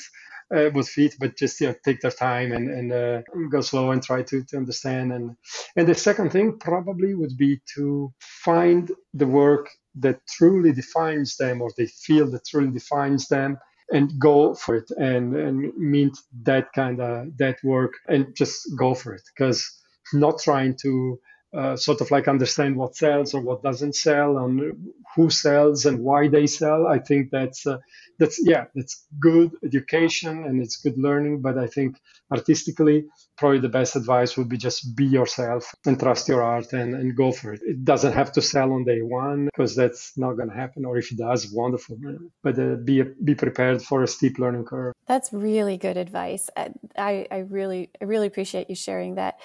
uh, 0.55 0.69
with 0.73 0.89
feet, 0.89 1.15
but 1.19 1.37
just 1.37 1.61
you 1.61 1.67
know, 1.67 1.75
take 1.85 2.01
their 2.01 2.11
time 2.11 2.51
and, 2.51 2.69
and 2.69 2.91
uh, 2.91 3.21
go 3.51 3.61
slow 3.61 3.91
and 3.91 4.03
try 4.03 4.23
to, 4.23 4.43
to 4.45 4.57
understand. 4.57 5.13
And 5.13 5.35
and 5.75 5.87
the 5.87 5.95
second 5.95 6.31
thing 6.31 6.59
probably 6.59 7.15
would 7.15 7.37
be 7.37 7.61
to 7.75 8.13
find 8.21 8.91
the 9.13 9.27
work 9.27 9.69
that 9.95 10.19
truly 10.27 10.71
defines 10.71 11.37
them, 11.37 11.61
or 11.61 11.71
they 11.77 11.87
feel 11.87 12.29
that 12.31 12.45
truly 12.45 12.71
defines 12.71 13.27
them, 13.27 13.57
and 13.91 14.11
go 14.19 14.53
for 14.55 14.75
it 14.75 14.89
and 14.97 15.35
and 15.35 15.73
mint 15.77 16.17
that 16.43 16.71
kind 16.73 17.01
of 17.01 17.37
that 17.37 17.57
work 17.63 17.93
and 18.07 18.35
just 18.35 18.61
go 18.77 18.93
for 18.93 19.13
it 19.13 19.21
because 19.35 19.69
not 20.13 20.39
trying 20.39 20.75
to 20.81 21.19
uh, 21.53 21.75
sort 21.75 21.99
of 22.01 22.09
like 22.11 22.27
understand 22.27 22.75
what 22.75 22.95
sells 22.95 23.33
or 23.33 23.41
what 23.41 23.61
doesn't 23.61 23.95
sell 23.95 24.37
and 24.37 24.93
who 25.15 25.29
sells 25.29 25.85
and 25.85 25.99
why 25.99 26.27
they 26.29 26.47
sell. 26.47 26.87
I 26.87 26.99
think 26.99 27.29
that's 27.29 27.67
uh, 27.67 27.79
that's 28.19 28.39
yeah, 28.41 28.65
that's 28.73 29.05
good 29.19 29.51
education 29.63 30.45
and 30.45 30.61
it's 30.61 30.77
good 30.77 30.97
learning. 30.97 31.41
But 31.41 31.57
I 31.57 31.67
think 31.67 31.97
artistically, 32.31 33.05
probably 33.37 33.59
the 33.59 33.67
best 33.67 33.97
advice 33.97 34.37
would 34.37 34.47
be 34.47 34.57
just 34.57 34.95
be 34.95 35.05
yourself 35.05 35.75
and 35.85 35.99
trust 35.99 36.29
your 36.29 36.41
art 36.41 36.71
and, 36.71 36.95
and 36.95 37.17
go 37.17 37.31
for 37.33 37.53
it. 37.53 37.61
It 37.63 37.83
doesn't 37.83 38.13
have 38.13 38.31
to 38.33 38.41
sell 38.41 38.71
on 38.71 38.85
day 38.85 39.01
one 39.01 39.45
because 39.45 39.75
that's 39.75 40.17
not 40.17 40.33
going 40.33 40.49
to 40.49 40.55
happen. 40.55 40.85
Or 40.85 40.97
if 40.97 41.11
it 41.11 41.17
does, 41.17 41.51
wonderful. 41.51 41.97
But 42.43 42.57
uh, 42.57 42.75
be 42.75 43.03
be 43.23 43.35
prepared 43.35 43.81
for 43.81 44.03
a 44.03 44.07
steep 44.07 44.39
learning 44.39 44.65
curve. 44.65 44.93
That's 45.05 45.33
really 45.33 45.77
good 45.77 45.97
advice. 45.97 46.49
I 46.55 47.27
I 47.31 47.45
really 47.49 47.89
I 48.01 48.05
really 48.05 48.27
appreciate 48.27 48.69
you 48.69 48.75
sharing 48.75 49.15
that. 49.15 49.39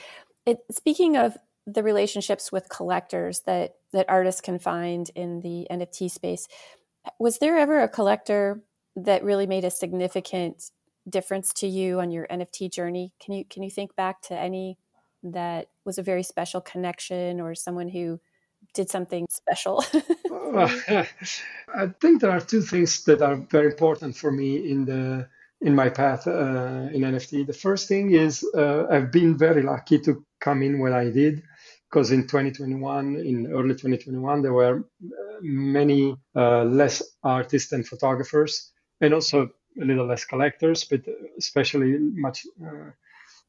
It, 0.44 0.58
speaking 0.70 1.16
of 1.16 1.36
the 1.66 1.82
relationships 1.82 2.52
with 2.52 2.68
collectors 2.68 3.40
that 3.40 3.76
that 3.92 4.08
artists 4.08 4.40
can 4.40 4.58
find 4.58 5.10
in 5.14 5.40
the 5.40 5.66
NFT 5.70 6.10
space. 6.10 6.46
Was 7.18 7.38
there 7.38 7.56
ever 7.56 7.80
a 7.80 7.88
collector 7.88 8.62
that 8.94 9.24
really 9.24 9.46
made 9.46 9.64
a 9.64 9.70
significant 9.70 10.70
difference 11.08 11.52
to 11.54 11.66
you 11.66 12.00
on 12.00 12.10
your 12.10 12.26
NFT 12.28 12.72
journey? 12.72 13.12
Can 13.20 13.34
you 13.34 13.44
can 13.44 13.62
you 13.62 13.70
think 13.70 13.96
back 13.96 14.22
to 14.22 14.38
any 14.38 14.78
that 15.22 15.68
was 15.84 15.98
a 15.98 16.02
very 16.02 16.22
special 16.22 16.60
connection 16.60 17.40
or 17.40 17.54
someone 17.54 17.88
who 17.88 18.20
did 18.74 18.88
something 18.88 19.26
special? 19.30 19.84
I 20.30 21.06
think 22.00 22.20
there 22.20 22.30
are 22.30 22.40
two 22.40 22.62
things 22.62 23.04
that 23.04 23.22
are 23.22 23.36
very 23.36 23.66
important 23.66 24.16
for 24.16 24.30
me 24.30 24.70
in 24.70 24.84
the 24.84 25.28
in 25.60 25.74
my 25.74 25.88
path 25.88 26.26
uh, 26.26 26.88
in 26.92 27.02
NFT. 27.02 27.46
The 27.46 27.52
first 27.52 27.88
thing 27.88 28.12
is 28.12 28.44
uh, 28.54 28.86
I've 28.90 29.10
been 29.10 29.36
very 29.36 29.62
lucky 29.62 29.98
to 30.00 30.24
come 30.40 30.62
in 30.62 30.78
when 30.78 30.92
I 30.92 31.10
did 31.10 31.42
because 31.96 32.10
in 32.10 32.24
2021, 32.24 33.16
in 33.16 33.50
early 33.50 33.70
2021, 33.70 34.42
there 34.42 34.52
were 34.52 34.80
uh, 34.80 35.38
many 35.40 36.14
uh, 36.34 36.62
less 36.64 37.02
artists 37.24 37.72
and 37.72 37.88
photographers, 37.88 38.70
and 39.00 39.14
also 39.14 39.48
a 39.80 39.84
little 39.84 40.04
less 40.04 40.26
collectors, 40.26 40.84
but 40.84 41.00
especially 41.38 41.96
much 41.98 42.46
uh, 42.62 42.90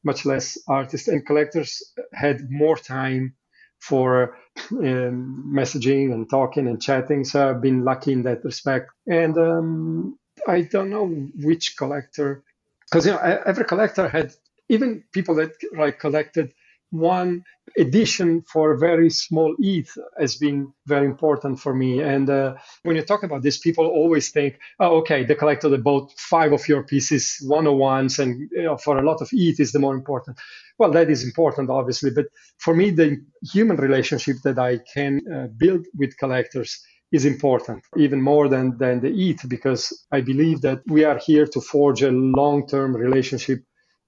much 0.02 0.24
less 0.24 0.56
artists 0.66 1.08
and 1.08 1.26
collectors 1.26 1.92
had 2.14 2.50
more 2.50 2.78
time 2.78 3.34
for 3.80 4.38
um, 4.72 5.52
messaging 5.54 6.14
and 6.14 6.30
talking 6.30 6.68
and 6.68 6.80
chatting. 6.80 7.24
So 7.24 7.50
I've 7.50 7.60
been 7.60 7.84
lucky 7.84 8.14
in 8.14 8.22
that 8.22 8.42
respect. 8.44 8.90
And 9.06 9.36
um, 9.36 10.18
I 10.46 10.62
don't 10.62 10.88
know 10.88 11.06
which 11.36 11.76
collector, 11.76 12.42
because 12.86 13.04
you 13.04 13.12
know 13.12 13.42
every 13.44 13.66
collector 13.66 14.08
had 14.08 14.32
even 14.70 15.04
people 15.12 15.34
that 15.34 15.52
like 15.76 15.98
collected 15.98 16.54
one 16.90 17.42
edition 17.76 18.42
for 18.42 18.72
a 18.72 18.78
very 18.78 19.10
small 19.10 19.54
ETH 19.58 19.96
has 20.18 20.36
been 20.36 20.72
very 20.86 21.06
important 21.06 21.60
for 21.60 21.74
me. 21.74 22.00
And 22.00 22.28
uh, 22.30 22.54
when 22.82 22.96
you 22.96 23.02
talk 23.02 23.22
about 23.22 23.42
this, 23.42 23.58
people 23.58 23.86
always 23.86 24.30
think, 24.30 24.58
oh, 24.80 24.98
okay, 24.98 25.24
the 25.24 25.34
collector 25.34 25.68
that 25.68 25.84
bought 25.84 26.12
five 26.18 26.52
of 26.52 26.66
your 26.66 26.82
pieces, 26.82 27.36
101s, 27.46 28.18
and 28.18 28.48
you 28.52 28.62
know, 28.62 28.76
for 28.76 28.98
a 28.98 29.04
lot 29.04 29.20
of 29.20 29.28
ETH 29.32 29.60
is 29.60 29.72
the 29.72 29.78
more 29.78 29.94
important. 29.94 30.38
Well, 30.78 30.92
that 30.92 31.10
is 31.10 31.24
important, 31.24 31.70
obviously. 31.70 32.10
But 32.10 32.26
for 32.58 32.74
me, 32.74 32.90
the 32.90 33.18
human 33.52 33.76
relationship 33.76 34.36
that 34.44 34.58
I 34.58 34.78
can 34.92 35.20
uh, 35.32 35.48
build 35.56 35.86
with 35.96 36.16
collectors 36.16 36.80
is 37.10 37.24
important, 37.24 37.84
even 37.96 38.20
more 38.20 38.48
than, 38.48 38.76
than 38.78 39.00
the 39.00 39.10
ETH, 39.10 39.48
because 39.48 40.06
I 40.12 40.20
believe 40.20 40.60
that 40.60 40.80
we 40.86 41.04
are 41.04 41.18
here 41.18 41.46
to 41.46 41.60
forge 41.60 42.02
a 42.02 42.10
long 42.10 42.66
term 42.66 42.94
relationship 42.94 43.60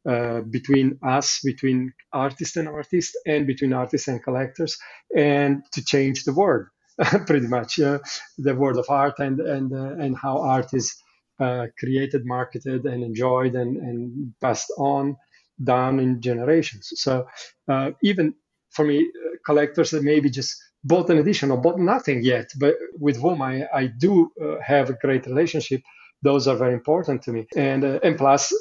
uh, 0.09 0.41
between 0.41 0.99
us, 1.03 1.41
between 1.45 1.93
artist 2.13 2.57
and 2.57 2.69
artist, 2.69 3.17
and 3.27 3.47
between 3.47 3.73
artists 3.73 4.09
and 4.09 4.23
collectors, 4.23 4.79
and 5.17 5.63
to 5.73 5.85
change 5.85 6.25
the 6.25 6.33
world, 6.33 6.67
pretty 7.27 7.47
much 7.47 7.79
uh, 7.79 7.99
the 8.39 8.55
world 8.55 8.79
of 8.79 8.87
art 8.89 9.19
and 9.19 9.41
and 9.41 9.73
uh, 9.73 10.03
and 10.03 10.17
how 10.17 10.41
art 10.41 10.73
is 10.73 10.97
uh, 11.39 11.67
created, 11.79 12.23
marketed, 12.25 12.85
and 12.87 13.03
enjoyed, 13.05 13.55
and 13.55 13.77
and 13.77 14.33
passed 14.41 14.73
on 14.79 15.17
down 15.63 16.01
in 16.01 16.21
generations. 16.23 16.89
So 16.95 17.27
uh, 17.69 17.91
even 18.03 18.35
for 18.71 18.87
me, 18.87 19.11
collectors 19.45 19.91
that 19.91 20.03
maybe 20.03 20.31
just 20.31 20.57
bought 20.85 21.11
an 21.11 21.19
edition 21.19 21.51
or 21.51 21.59
bought 21.61 21.79
nothing 21.79 22.23
yet, 22.25 22.49
but 22.59 22.77
with 22.99 23.17
whom 23.21 23.43
I, 23.43 23.67
I 23.75 23.87
do 23.89 24.31
have 24.65 24.89
a 24.89 24.95
great 24.95 25.27
relationship, 25.27 25.83
those 26.23 26.49
are 26.49 26.57
very 26.57 26.73
important 26.73 27.23
to 27.25 27.33
me. 27.33 27.47
And 27.57 27.85
and 27.85 28.17
plus, 28.17 28.53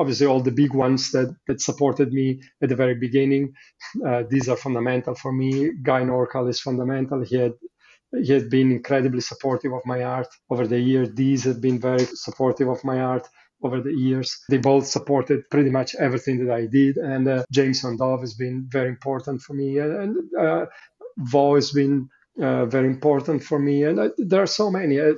obviously 0.00 0.26
all 0.26 0.42
the 0.42 0.58
big 0.62 0.72
ones 0.86 1.10
that, 1.12 1.28
that 1.46 1.60
supported 1.60 2.12
me 2.12 2.40
at 2.62 2.68
the 2.70 2.80
very 2.84 2.94
beginning. 2.94 3.52
Uh, 4.06 4.22
these 4.32 4.48
are 4.48 4.56
fundamental 4.56 5.14
for 5.14 5.32
me. 5.32 5.52
Guy 5.82 6.02
Norcal 6.02 6.48
is 6.48 6.60
fundamental. 6.60 7.22
He 7.22 7.36
had 7.36 7.54
he 8.26 8.32
had 8.32 8.50
been 8.50 8.72
incredibly 8.72 9.20
supportive 9.20 9.72
of 9.72 9.82
my 9.86 10.02
art 10.02 10.26
over 10.52 10.66
the 10.66 10.80
years. 10.80 11.08
These 11.14 11.44
have 11.44 11.60
been 11.60 11.78
very 11.78 12.04
supportive 12.26 12.68
of 12.68 12.82
my 12.82 12.98
art 13.00 13.26
over 13.62 13.80
the 13.80 13.92
years. 13.92 14.28
They 14.48 14.58
both 14.58 14.86
supported 14.86 15.48
pretty 15.48 15.70
much 15.70 15.94
everything 15.94 16.44
that 16.44 16.52
I 16.52 16.66
did. 16.66 16.96
And 16.96 17.28
uh, 17.28 17.44
Jameson 17.52 17.96
Dove 17.98 18.22
has 18.22 18.34
been 18.34 18.66
very 18.68 18.88
important 18.88 19.42
for 19.42 19.54
me. 19.54 19.78
And 19.78 20.16
uh, 20.36 20.66
Vo 21.18 21.54
has 21.54 21.70
been 21.70 22.08
uh, 22.42 22.66
very 22.66 22.88
important 22.88 23.44
for 23.44 23.58
me. 23.58 23.84
And 23.84 24.00
uh, 24.00 24.08
there 24.18 24.42
are 24.42 24.54
so 24.60 24.70
many. 24.70 24.98
Uh, 24.98 25.12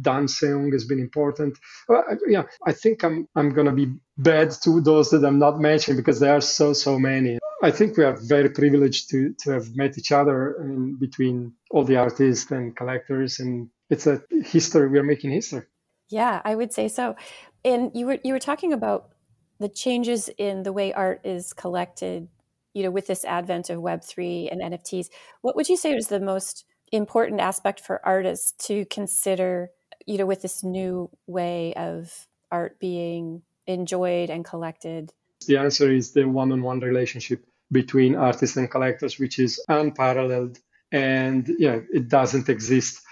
Dan 0.00 0.26
Seung 0.26 0.72
has 0.72 0.84
been 0.84 0.98
important. 0.98 1.58
Well, 1.88 2.04
yeah, 2.26 2.44
I 2.66 2.72
think 2.72 3.02
I'm 3.02 3.28
I'm 3.34 3.50
gonna 3.50 3.72
be 3.72 3.92
bad 4.18 4.50
to 4.62 4.80
those 4.80 5.10
that 5.10 5.24
I'm 5.24 5.38
not 5.38 5.60
mentioning 5.60 5.96
because 5.96 6.20
there 6.20 6.34
are 6.34 6.40
so 6.40 6.72
so 6.72 6.98
many. 6.98 7.38
I 7.62 7.70
think 7.70 7.96
we 7.96 8.04
are 8.04 8.16
very 8.16 8.50
privileged 8.50 9.10
to 9.10 9.34
to 9.40 9.50
have 9.52 9.74
met 9.74 9.96
each 9.98 10.12
other 10.12 10.56
between 10.98 11.54
all 11.70 11.84
the 11.84 11.96
artists 11.96 12.50
and 12.50 12.76
collectors, 12.76 13.40
and 13.40 13.70
it's 13.88 14.06
a 14.06 14.22
history. 14.44 14.88
We 14.88 14.98
are 14.98 15.04
making 15.04 15.30
history. 15.30 15.62
Yeah, 16.08 16.40
I 16.44 16.54
would 16.54 16.72
say 16.72 16.88
so. 16.88 17.16
And 17.64 17.90
you 17.94 18.06
were 18.06 18.18
you 18.22 18.32
were 18.32 18.38
talking 18.38 18.72
about 18.72 19.10
the 19.58 19.68
changes 19.68 20.28
in 20.36 20.62
the 20.62 20.72
way 20.72 20.92
art 20.92 21.20
is 21.24 21.52
collected. 21.52 22.28
You 22.74 22.82
know, 22.82 22.90
with 22.90 23.06
this 23.06 23.24
advent 23.24 23.70
of 23.70 23.80
Web 23.80 24.04
three 24.04 24.50
and 24.50 24.60
NFTs, 24.60 25.08
what 25.40 25.56
would 25.56 25.68
you 25.68 25.78
say 25.78 25.92
is 25.92 26.08
the 26.08 26.20
most 26.20 26.66
important 26.92 27.40
aspect 27.40 27.80
for 27.80 28.04
artists 28.04 28.52
to 28.66 28.84
consider 28.86 29.70
you 30.06 30.18
know, 30.18 30.26
with 30.26 30.42
this 30.42 30.62
new 30.62 31.10
way 31.26 31.74
of 31.74 32.26
art 32.50 32.78
being 32.78 33.42
enjoyed 33.66 34.30
and 34.30 34.44
collected? 34.44 35.12
The 35.46 35.58
answer 35.58 35.92
is 35.92 36.12
the 36.12 36.24
one 36.24 36.52
on 36.52 36.62
one 36.62 36.80
relationship 36.80 37.44
between 37.70 38.14
artists 38.14 38.56
and 38.56 38.70
collectors, 38.70 39.18
which 39.18 39.38
is 39.38 39.62
unparalleled. 39.68 40.58
And 40.92 41.48
yeah, 41.58 41.80
it 41.92 42.08
doesn't 42.08 42.48
exist 42.48 43.02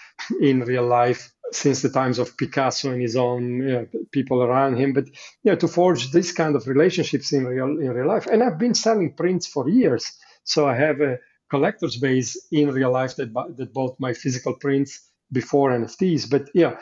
in 0.40 0.60
real 0.60 0.86
life 0.86 1.32
since 1.52 1.82
the 1.82 1.90
times 1.90 2.18
of 2.18 2.36
Picasso 2.36 2.90
and 2.90 3.02
his 3.02 3.16
own 3.16 3.58
you 3.58 3.72
know, 3.72 3.86
people 4.12 4.42
around 4.42 4.76
him. 4.76 4.92
But 4.92 5.06
yeah, 5.42 5.56
to 5.56 5.68
forge 5.68 6.10
this 6.10 6.32
kind 6.32 6.56
of 6.56 6.66
relationships 6.66 7.32
in 7.32 7.46
real 7.46 7.78
in 7.80 7.90
real 7.90 8.08
life. 8.08 8.26
And 8.26 8.42
I've 8.42 8.58
been 8.58 8.74
selling 8.74 9.14
prints 9.14 9.46
for 9.46 9.68
years, 9.68 10.12
so 10.44 10.68
I 10.68 10.76
have 10.76 11.00
a 11.00 11.18
collector's 11.50 11.96
base 11.96 12.46
in 12.50 12.70
real 12.70 12.92
life 12.92 13.16
that 13.16 13.32
that 13.56 13.74
bought 13.74 13.98
my 13.98 14.14
physical 14.14 14.54
prints 14.54 15.10
before 15.34 15.70
NFTs. 15.70 16.30
But 16.30 16.48
yeah, 16.54 16.78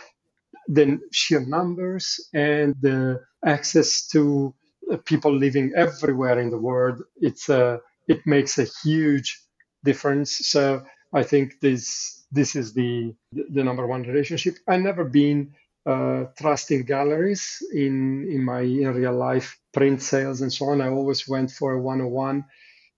the 0.68 1.00
sheer 1.10 1.40
numbers 1.40 2.28
and 2.32 2.76
the 2.80 3.20
access 3.44 4.06
to 4.08 4.54
uh, 4.92 4.98
people 4.98 5.34
living 5.36 5.72
everywhere 5.74 6.38
in 6.38 6.50
the 6.50 6.58
world, 6.58 7.02
it's 7.16 7.48
a, 7.48 7.64
uh, 7.64 7.76
it 8.08 8.20
makes 8.26 8.58
a 8.58 8.66
huge 8.84 9.40
difference. 9.84 10.30
So 10.48 10.84
I 11.12 11.22
think 11.22 11.60
this 11.60 12.24
this 12.30 12.56
is 12.56 12.72
the 12.74 13.14
the 13.32 13.64
number 13.64 13.86
one 13.86 14.02
relationship. 14.02 14.54
I've 14.66 14.80
never 14.80 15.04
been 15.04 15.54
uh, 15.86 16.24
trusting 16.38 16.84
galleries 16.84 17.62
in 17.72 18.28
in 18.30 18.44
my 18.44 18.60
in 18.60 18.94
real 18.94 19.16
life 19.16 19.58
print 19.72 20.02
sales 20.02 20.40
and 20.40 20.52
so 20.52 20.66
on. 20.70 20.80
I 20.80 20.88
always 20.88 21.28
went 21.28 21.50
for 21.50 21.72
a 21.72 21.80
one-on-one 21.80 22.44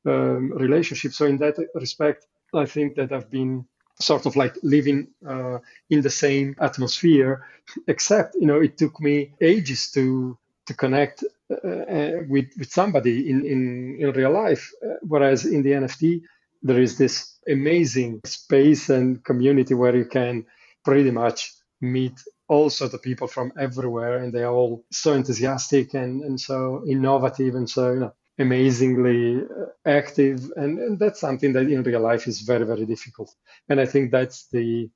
um, 0.07 0.53
relationship. 0.53 1.13
So 1.13 1.27
in 1.27 1.39
that 1.39 1.57
respect, 1.75 2.27
I 2.55 2.67
think 2.67 2.97
that 2.97 3.13
I've 3.13 3.31
been 3.31 3.67
sort 4.01 4.27
of 4.27 4.37
like 4.37 4.57
living 4.63 5.09
uh, 5.27 5.59
in 5.91 6.01
the 6.03 6.11
same 6.11 6.55
atmosphere 6.61 7.47
except 7.87 8.35
you 8.35 8.47
know 8.47 8.61
it 8.61 8.77
took 8.77 9.01
me 9.01 9.33
ages 9.41 9.91
to 9.93 10.37
to 10.67 10.75
connect 10.75 11.25
uh, 11.51 11.69
uh, 11.69 12.11
with 12.29 12.47
with 12.59 12.71
somebody 12.71 13.31
in 13.31 13.45
in, 13.47 13.97
in 14.01 14.11
real 14.13 14.33
life. 14.33 14.73
Uh, 14.85 14.95
whereas 15.03 15.45
in 15.45 15.63
the 15.63 15.71
nft 15.71 16.23
there 16.63 16.81
is 16.81 16.97
this 16.97 17.39
amazing 17.47 18.21
space 18.25 18.89
and 18.89 19.23
community 19.25 19.75
where 19.75 19.95
you 19.95 20.07
can 20.07 20.47
pretty 20.85 21.11
much 21.11 21.53
meet 21.81 22.19
all 22.49 22.71
sorts 22.71 22.95
of 22.95 23.03
people 23.03 23.27
from 23.27 23.53
everywhere 23.59 24.19
and 24.19 24.33
they're 24.33 24.51
all 24.51 24.85
so 24.91 25.13
enthusiastic 25.13 25.95
and, 25.95 26.23
and 26.23 26.41
so 26.41 26.83
innovative 26.89 27.55
and 27.55 27.69
so 27.69 27.93
you 27.93 28.01
know 28.01 28.15
amazingly 28.39 29.39
uh, 29.43 29.67
active 29.87 30.51
and, 30.57 30.79
and 30.79 30.99
that's 30.99 31.21
something 31.21 31.53
that 31.53 31.69
in 31.69 31.83
real 31.83 32.01
life 32.01 32.27
is 32.27 32.41
very 32.41 32.65
very 32.67 32.87
difficult. 32.87 33.35
And 33.69 33.81
i 33.81 33.87
think 33.87 34.11
that's 34.11 34.49
the 34.49 34.91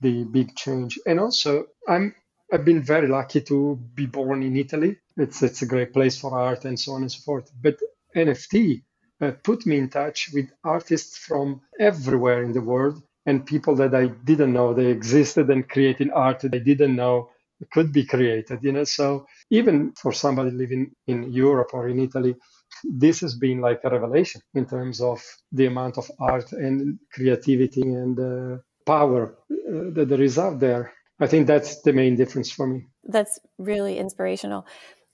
the 0.00 0.24
big 0.24 0.54
change. 0.56 0.98
And 1.06 1.20
also 1.20 1.66
i'm 1.88 2.14
i've 2.52 2.64
been 2.64 2.82
very 2.82 3.08
lucky 3.08 3.40
to 3.42 3.76
be 3.94 4.06
born 4.06 4.42
in 4.42 4.56
italy. 4.56 4.98
It's 5.16 5.42
it's 5.42 5.62
a 5.62 5.66
great 5.66 5.92
place 5.92 6.18
for 6.18 6.38
art 6.38 6.64
and 6.64 6.78
so 6.78 6.92
on 6.92 7.02
and 7.02 7.12
so 7.12 7.20
forth. 7.24 7.50
But 7.62 7.78
nft 8.16 8.82
uh, 9.20 9.32
put 9.42 9.66
me 9.66 9.78
in 9.78 9.88
touch 9.90 10.30
with 10.34 10.50
artists 10.64 11.18
from 11.18 11.60
everywhere 11.80 12.42
in 12.42 12.52
the 12.52 12.60
world 12.60 13.02
and 13.26 13.46
people 13.46 13.74
that 13.76 13.94
i 13.94 14.06
didn't 14.30 14.52
know 14.52 14.72
they 14.74 14.86
existed 14.86 15.50
and 15.50 15.68
creating 15.68 16.10
art 16.12 16.40
that 16.40 16.54
i 16.54 16.58
didn't 16.58 16.96
know 16.96 17.28
could 17.72 17.92
be 17.92 18.04
created 18.04 18.60
you 18.62 18.72
know? 18.72 18.84
So 18.84 19.26
even 19.50 19.92
for 19.92 20.12
somebody 20.12 20.50
living 20.52 20.92
in 21.06 21.32
europe 21.32 21.70
or 21.74 21.88
in 21.88 21.98
italy 21.98 22.36
this 22.84 23.20
has 23.20 23.34
been 23.34 23.60
like 23.60 23.80
a 23.84 23.90
revelation 23.90 24.40
in 24.54 24.66
terms 24.66 25.00
of 25.00 25.22
the 25.52 25.66
amount 25.66 25.98
of 25.98 26.10
art 26.18 26.52
and 26.52 26.98
creativity 27.12 27.82
and 27.82 28.18
uh, 28.18 28.58
power 28.86 29.36
uh, 29.50 29.90
that 29.92 30.06
there 30.08 30.22
is 30.22 30.38
out 30.38 30.60
there. 30.60 30.92
I 31.20 31.26
think 31.26 31.46
that's 31.46 31.82
the 31.82 31.92
main 31.92 32.16
difference 32.16 32.50
for 32.50 32.66
me. 32.66 32.86
That's 33.04 33.38
really 33.58 33.98
inspirational. 33.98 34.66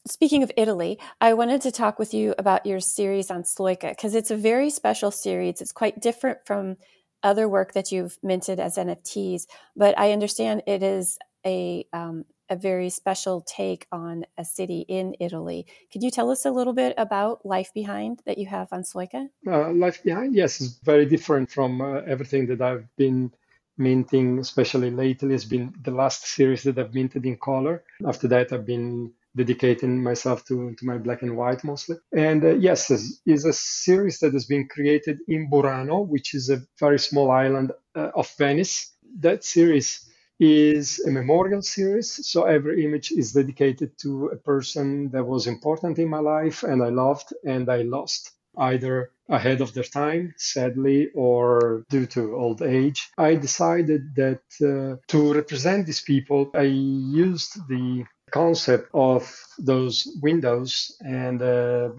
Speaking 0.07 0.43
of 0.43 0.53
Italy, 0.57 0.99
I 1.21 1.33
wanted 1.33 1.63
to 1.63 1.73
talk 1.73 1.99
with 1.99 2.13
you 2.13 2.35
about 2.39 2.67
your 2.67 2.79
series 2.81 3.31
on 3.31 3.43
Sloika 3.43 3.91
because 3.91 4.15
it's 4.15 4.31
a 4.31 4.37
very 4.37 4.69
special 4.69 5.11
series. 5.11 5.63
It's 5.63 5.73
quite 5.73 6.01
different 6.01 6.39
from 6.45 6.77
other 7.23 7.49
work 7.49 7.73
that 7.73 7.91
you've 7.91 8.19
minted 8.23 8.61
as 8.61 8.77
NFTs, 8.77 9.47
but 9.75 9.99
I 9.99 10.13
understand 10.13 10.63
it 10.67 10.83
is 10.83 11.19
a 11.47 11.87
um, 11.95 12.27
a 12.49 12.57
very 12.57 12.91
special 12.91 13.43
take 13.43 13.87
on 13.91 14.25
a 14.39 14.45
city 14.45 14.85
in 14.89 15.15
Italy. 15.21 15.67
Could 15.93 16.03
you 16.03 16.11
tell 16.11 16.31
us 16.31 16.45
a 16.45 16.51
little 16.51 16.73
bit 16.73 16.95
about 16.99 17.45
Life 17.45 17.73
Behind 17.75 18.21
that 18.27 18.39
you 18.39 18.47
have 18.47 18.69
on 18.73 18.83
Sloika? 18.83 19.29
Uh, 19.47 19.73
Life 19.73 20.03
Behind, 20.03 20.35
yes, 20.35 20.61
is 20.61 20.79
very 20.79 21.07
different 21.07 21.51
from 21.51 21.81
uh, 21.81 22.01
everything 22.07 22.47
that 22.47 22.61
I've 22.61 22.87
been 22.97 23.33
minting, 23.77 24.39
especially 24.39 24.91
lately. 24.91 25.35
It's 25.35 25.45
been 25.45 25.75
the 25.83 25.91
last 25.91 26.27
series 26.27 26.63
that 26.65 26.79
I've 26.79 26.95
minted 26.95 27.27
in 27.27 27.37
color. 27.37 27.83
After 28.07 28.29
that, 28.29 28.53
I've 28.53 28.67
been 28.67 29.13
dedicating 29.37 30.03
myself 30.03 30.45
to, 30.47 30.75
to 30.75 30.87
my 30.87 30.97
black 30.97 31.23
and 31.23 31.37
white 31.37 31.65
mostly. 31.65 31.97
And 32.17 32.45
uh, 32.45 32.55
yes, 32.55 32.91
is 32.91 33.45
a 33.45 33.53
series 33.53 34.21
that 34.21 34.33
has 34.33 34.47
been 34.47 34.69
created 34.69 35.19
in 35.27 35.51
Burano, 35.51 36.07
which 36.07 36.35
is 36.35 36.51
a 36.51 36.63
very 36.79 36.99
small 36.99 37.31
island 37.31 37.73
uh, 37.97 38.11
of 38.15 38.31
Venice. 38.39 38.93
That 39.19 39.45
series 39.45 40.09
is 40.41 41.01
a 41.07 41.11
memorial 41.11 41.63
series. 41.63 42.27
So 42.27 42.45
every 42.45 42.85
image 42.85 43.13
is 43.13 43.33
dedicated 43.33 43.97
to 43.99 44.29
a 44.29 44.37
person 44.37 45.11
that 45.11 45.25
was 45.25 45.47
important 45.47 45.99
in 45.99 46.09
my 46.09 46.21
life 46.21 46.63
and 46.63 46.83
I 46.83 46.89
loved 46.89 47.33
and 47.45 47.69
I 47.69 47.83
lost 47.83 48.33
either 48.57 49.11
ahead 49.29 49.61
of 49.61 49.73
their 49.75 49.85
time, 49.85 50.35
sadly, 50.37 51.11
or 51.15 51.85
due 51.89 52.07
to 52.07 52.37
old 52.37 52.63
age. 52.63 53.11
I 53.19 53.35
decided 53.35 54.15
that 54.17 54.43
uh, 54.63 54.97
to 55.09 55.35
represent 55.35 55.87
these 55.87 56.03
people, 56.03 56.51
I 56.55 56.63
used 56.63 57.57
the 57.69 58.05
concept 58.31 58.91
of 58.95 59.23
those 59.59 60.07
windows 60.23 60.97
and 61.01 61.41
uh, 61.41 61.91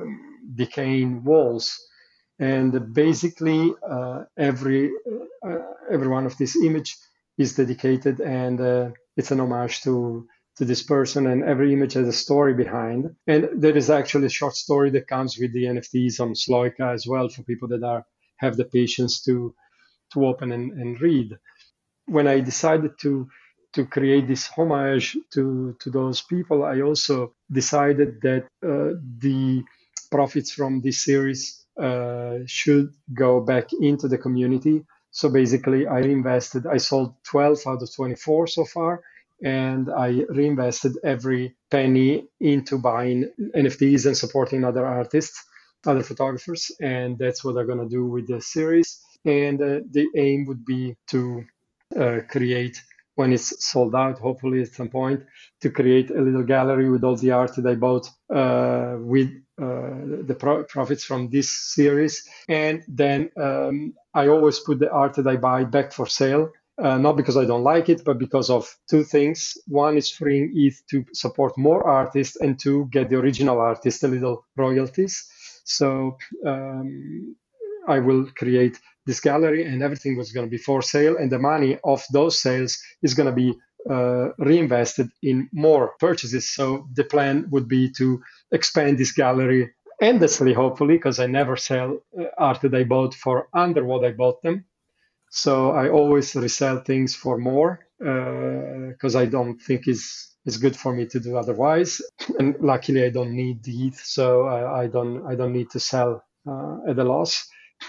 decaying 0.56 1.24
walls. 1.24 1.80
And 2.38 2.93
basically, 2.93 3.74
uh, 3.89 4.26
every 4.38 4.91
uh, 5.41 5.58
every 5.89 6.10
one 6.10 6.26
of 6.26 6.38
these 6.38 6.58
image 6.58 6.98
is 7.38 7.56
dedicated, 7.56 8.19
and 8.19 8.60
uh, 8.62 8.89
it's 9.17 9.32
an 9.32 9.39
homage 9.39 9.82
to 9.84 10.28
to 10.58 10.65
this 10.65 10.84
person. 10.84 11.28
And 11.28 11.43
every 11.43 11.74
image 11.74 11.93
has 11.93 12.08
a 12.08 12.13
story 12.13 12.54
behind. 12.54 13.13
And 13.28 13.50
there 13.54 13.76
is 13.76 13.89
actually 13.89 14.28
a 14.28 14.38
short 14.39 14.56
story 14.56 14.89
that 14.91 15.08
comes 15.08 15.38
with 15.38 15.52
the 15.54 15.65
NFTs 15.65 16.21
on 16.21 16.34
Sloika 16.34 16.93
as 16.93 17.06
well 17.06 17.28
for 17.28 17.43
people 17.43 17.67
that 17.69 17.84
are 17.84 18.06
have 18.38 18.56
the 18.58 18.65
patience 18.65 19.21
to 19.24 19.54
to 20.13 20.26
open 20.26 20.52
and, 20.52 20.71
and 20.74 21.02
read. 21.02 21.38
When 22.06 22.28
I 22.28 22.39
decided 22.39 22.91
to 23.02 23.28
to 23.76 23.86
create 23.86 24.26
this 24.26 24.48
homage 24.48 25.17
to, 25.34 25.76
to 25.82 25.89
those 25.89 26.21
people, 26.21 26.63
I 26.63 26.80
also 26.80 27.34
decided 27.52 28.21
that 28.21 28.43
uh, 28.65 28.98
the 29.17 29.63
profits 30.10 30.52
from 30.52 30.80
this 30.82 31.04
series 31.04 31.65
uh, 31.78 32.38
should 32.45 32.93
go 33.13 33.41
back 33.41 33.67
into 33.82 34.08
the 34.08 34.17
community. 34.17 34.86
So 35.15 35.30
basically, 35.30 35.88
I 35.88 35.99
reinvested, 35.99 36.67
I 36.67 36.75
sold 36.75 37.15
12 37.23 37.60
out 37.67 37.82
of 37.82 37.95
24 37.95 38.47
so 38.47 38.65
far, 38.65 39.01
and 39.41 39.89
I 39.89 40.25
reinvested 40.28 40.97
every 41.06 41.56
penny 41.71 42.28
into 42.41 42.78
buying 42.78 43.32
NFTs 43.56 44.08
and 44.08 44.17
supporting 44.17 44.65
other 44.65 44.86
artists, 44.86 45.41
other 45.86 46.04
photographers. 46.04 46.69
And 46.82 47.17
that's 47.17 47.45
what 47.45 47.56
I'm 47.58 47.65
going 47.65 47.80
to 47.80 47.88
do 47.88 48.06
with 48.06 48.28
the 48.28 48.41
series. 48.41 48.99
And 49.23 49.62
uh, 49.62 49.80
the 49.89 50.06
aim 50.17 50.47
would 50.47 50.65
be 50.65 50.97
to 51.12 51.45
uh, 51.97 52.19
create 52.28 52.82
when 53.15 53.32
it's 53.32 53.65
sold 53.65 53.95
out, 53.95 54.19
hopefully 54.19 54.63
at 54.63 54.73
some 54.73 54.89
point, 54.89 55.23
to 55.62 55.69
create 55.69 56.12
a 56.12 56.21
little 56.21 56.43
gallery 56.43 56.89
with 56.89 57.06
all 57.06 57.15
the 57.15 57.32
art 57.32 57.56
that 57.56 57.65
I 57.65 57.75
bought 57.75 58.10
uh, 58.30 58.97
with 58.99 59.32
uh, 59.61 60.23
the 60.27 60.35
pro- 60.37 60.63
profits 60.63 61.03
from 61.03 61.29
this 61.29 61.49
series. 61.49 62.27
And 62.49 62.83
then 62.87 63.29
um, 63.37 63.93
I 64.13 64.27
always 64.27 64.59
put 64.59 64.79
the 64.79 64.91
art 64.91 65.15
that 65.15 65.27
I 65.27 65.37
buy 65.37 65.63
back 65.63 65.93
for 65.93 66.07
sale. 66.07 66.51
Uh, 66.77 66.97
not 66.97 67.15
because 67.15 67.37
I 67.37 67.45
don't 67.45 67.63
like 67.63 67.87
it, 67.87 68.03
but 68.03 68.19
because 68.19 68.49
of 68.49 68.67
two 68.89 69.05
things. 69.05 69.53
One 69.67 69.95
is 69.95 70.09
freeing 70.09 70.51
ETH 70.53 70.81
to 70.89 71.05
support 71.13 71.57
more 71.57 71.87
artists, 71.87 72.35
and 72.35 72.59
two, 72.59 72.89
get 72.91 73.09
the 73.09 73.15
original 73.15 73.59
artist 73.59 74.03
a 74.03 74.09
little 74.09 74.45
royalties. 74.57 75.25
So 75.63 76.17
um, 76.45 77.37
I 77.87 77.99
will 77.99 78.27
create 78.35 78.77
this 79.05 79.19
gallery 79.19 79.63
and 79.65 79.83
everything 79.83 80.17
was 80.17 80.31
going 80.31 80.45
to 80.45 80.49
be 80.49 80.57
for 80.57 80.81
sale 80.81 81.15
and 81.17 81.31
the 81.31 81.39
money 81.39 81.77
of 81.83 82.03
those 82.11 82.39
sales 82.39 82.77
is 83.03 83.13
going 83.13 83.27
to 83.27 83.35
be 83.35 83.53
uh, 83.89 84.29
reinvested 84.39 85.09
in 85.21 85.47
more 85.53 85.93
purchases 85.99 86.49
so 86.49 86.87
the 86.95 87.03
plan 87.03 87.45
would 87.51 87.67
be 87.67 87.91
to 87.91 88.19
expand 88.55 88.97
this 88.99 89.13
gallery 89.13 89.71
endlessly 90.01 90.53
hopefully 90.53 90.95
because 90.97 91.19
i 91.21 91.27
never 91.27 91.57
sell 91.57 91.99
uh, 92.19 92.25
art 92.39 92.61
that 92.61 92.75
i 92.75 92.85
bought 92.85 93.15
for 93.15 93.49
under 93.53 93.85
what 93.85 94.05
i 94.05 94.11
bought 94.11 94.41
them 94.43 94.65
so 95.31 95.71
i 95.71 95.89
always 95.89 96.35
resell 96.35 96.79
things 96.81 97.15
for 97.15 97.37
more 97.37 97.71
because 97.99 99.15
uh, 99.15 99.21
i 99.21 99.27
don't 99.27 99.59
think 99.61 99.87
is 99.87 100.29
is 100.45 100.57
good 100.57 100.75
for 100.77 100.93
me 100.93 101.05
to 101.07 101.19
do 101.19 101.37
otherwise 101.37 102.01
and 102.39 102.55
luckily 102.61 103.05
i 103.05 103.09
don't 103.11 103.33
need 103.33 103.63
the 103.63 103.87
eth 103.87 104.01
so 104.17 104.45
I, 104.47 104.83
I 104.83 104.87
don't 104.87 105.25
i 105.27 105.35
don't 105.35 105.53
need 105.53 105.71
to 105.71 105.81
sell 105.81 106.23
uh, 106.49 106.77
at 106.89 106.99
a 106.99 107.05
loss 107.05 107.45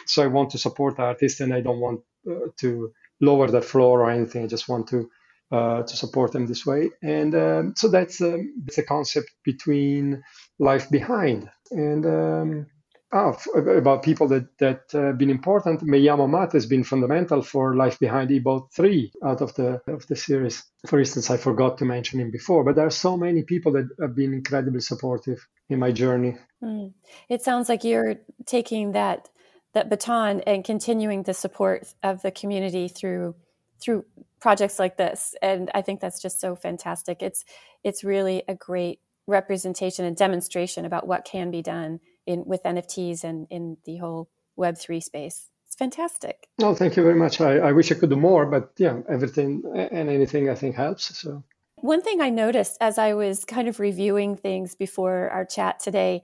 so 0.07 0.23
I 0.23 0.27
want 0.29 0.51
to 0.51 0.59
support 0.59 0.99
artists, 0.99 1.41
and 1.41 1.55
I 1.55 1.61
don't 1.61 1.81
want 1.81 2.01
uh, 2.31 2.49
to 2.59 2.93
lower 3.21 3.49
the 3.51 3.63
floor 3.63 4.03
or 4.03 4.11
anything. 4.11 4.45
I 4.45 4.49
just 4.49 4.69
want 4.69 4.89
to 4.89 5.11
uh, 5.53 5.83
to 5.85 5.97
support 5.97 6.33
them 6.33 6.47
this 6.47 6.67
way. 6.67 6.91
And 7.03 7.35
um, 7.35 7.75
so 7.77 7.89
that's 7.89 8.21
um, 8.23 8.55
that's 8.65 8.79
a 8.79 8.85
concept 8.85 9.31
between 9.45 10.23
life 10.59 10.89
behind 10.91 11.51
and 11.71 12.07
um, 12.07 12.67
oh, 13.13 13.37
about 13.55 14.03
people 14.03 14.29
that 14.29 14.57
that 14.59 14.95
uh, 14.95 15.13
been 15.13 15.31
important. 15.31 15.83
Meyamo 15.83 16.29
Mat 16.29 16.53
has 16.53 16.67
been 16.67 16.85
fundamental 16.85 17.43
for 17.43 17.75
life 17.75 17.99
behind. 17.99 18.31
He 18.31 18.39
bought 18.39 18.73
three 18.73 19.13
out 19.25 19.41
of 19.41 19.55
the 19.55 19.81
of 19.87 20.07
the 20.07 20.17
series. 20.17 20.65
For 20.87 20.99
instance, 20.99 21.31
I 21.31 21.37
forgot 21.37 21.79
to 21.79 21.85
mention 21.85 22.21
him 22.21 22.31
before, 22.31 22.65
but 22.65 22.77
there 22.77 22.87
are 22.87 22.91
so 22.91 23.17
many 23.17 23.43
people 23.43 23.73
that 23.73 23.89
have 24.01 24.15
been 24.15 24.35
incredibly 24.35 24.81
supportive 24.81 25.47
in 25.69 25.79
my 25.79 25.93
journey. 25.93 26.37
Mm. 26.63 26.93
It 27.29 27.43
sounds 27.43 27.69
like 27.69 27.85
you're 27.85 28.17
taking 28.47 28.93
that 28.93 29.29
that 29.75 29.91
baton 29.91 30.41
and 30.47 30.65
continuing 30.65 31.23
the 31.25 31.35
support 31.35 31.87
of 32.03 32.23
the 32.23 32.31
community 32.31 32.89
through 32.89 33.35
through 33.79 34.05
projects 34.41 34.79
like 34.79 34.97
this 34.97 35.35
and 35.43 35.71
i 35.75 35.83
think 35.83 36.01
that's 36.01 36.21
just 36.21 36.41
so 36.41 36.57
fantastic 36.57 37.23
it's 37.23 37.45
it's 37.85 38.03
really 38.03 38.43
a 38.49 38.55
great 38.55 39.01
representation 39.27 40.05
and 40.05 40.17
demonstration 40.17 40.85
about 40.85 41.07
what 41.07 41.25
can 41.25 41.51
be 41.51 41.63
done 41.63 42.01
in 42.27 42.45
with 42.47 42.63
nfts 42.63 43.25
and 43.25 43.47
in 43.51 43.77
the 43.85 43.97
whole 43.97 44.29
web3 44.59 45.03
space. 45.03 45.51
It's 45.67 45.77
fantastic. 45.77 46.49
Oh 46.61 46.75
thank 46.75 46.97
you 46.97 47.03
very 47.03 47.17
much. 47.17 47.41
I, 47.41 47.59
I 47.59 47.73
wish 47.73 47.91
i 47.91 47.95
could 47.95 48.11
do 48.11 48.17
more 48.17 48.47
but 48.47 48.73
yeah 48.79 49.01
everything 49.09 49.63
and 49.75 50.09
anything 50.09 50.49
i 50.49 50.55
think 50.55 50.77
helps 50.77 51.19
so. 51.19 51.43
One 51.77 52.03
thing 52.03 52.21
i 52.21 52.31
noticed 52.31 52.77
as 52.81 52.99
i 52.99 53.15
was 53.15 53.45
kind 53.45 53.69
of 53.69 53.81
reviewing 53.81 54.37
things 54.37 54.75
before 54.75 55.29
our 55.31 55.45
chat 55.45 55.81
today 55.81 56.23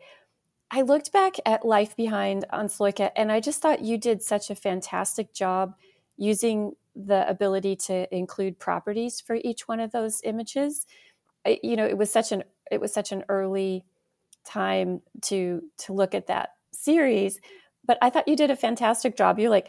I 0.74 0.80
looked 0.80 1.12
back 1.12 1.36
at 1.44 1.66
Life 1.66 1.94
Behind 1.96 2.46
on 2.50 2.68
Sloika 2.68 3.10
and 3.14 3.30
I 3.30 3.40
just 3.40 3.60
thought 3.60 3.82
you 3.82 3.98
did 3.98 4.22
such 4.22 4.48
a 4.48 4.54
fantastic 4.54 5.34
job 5.34 5.74
using 6.16 6.72
the 6.96 7.28
ability 7.28 7.76
to 7.76 8.12
include 8.14 8.58
properties 8.58 9.20
for 9.20 9.36
each 9.44 9.68
one 9.68 9.80
of 9.80 9.92
those 9.92 10.22
images. 10.24 10.86
You 11.44 11.76
know, 11.76 11.84
it 11.84 11.98
was 11.98 12.10
such 12.10 12.32
an 12.32 12.44
it 12.70 12.80
was 12.80 12.92
such 12.92 13.12
an 13.12 13.24
early 13.28 13.84
time 14.44 15.00
to 15.22 15.62
to 15.78 15.92
look 15.92 16.14
at 16.14 16.26
that 16.26 16.50
series, 16.72 17.40
but 17.84 17.98
I 18.02 18.10
thought 18.10 18.28
you 18.28 18.36
did 18.36 18.50
a 18.50 18.56
fantastic 18.56 19.16
job. 19.16 19.38
You're 19.38 19.50
like 19.50 19.68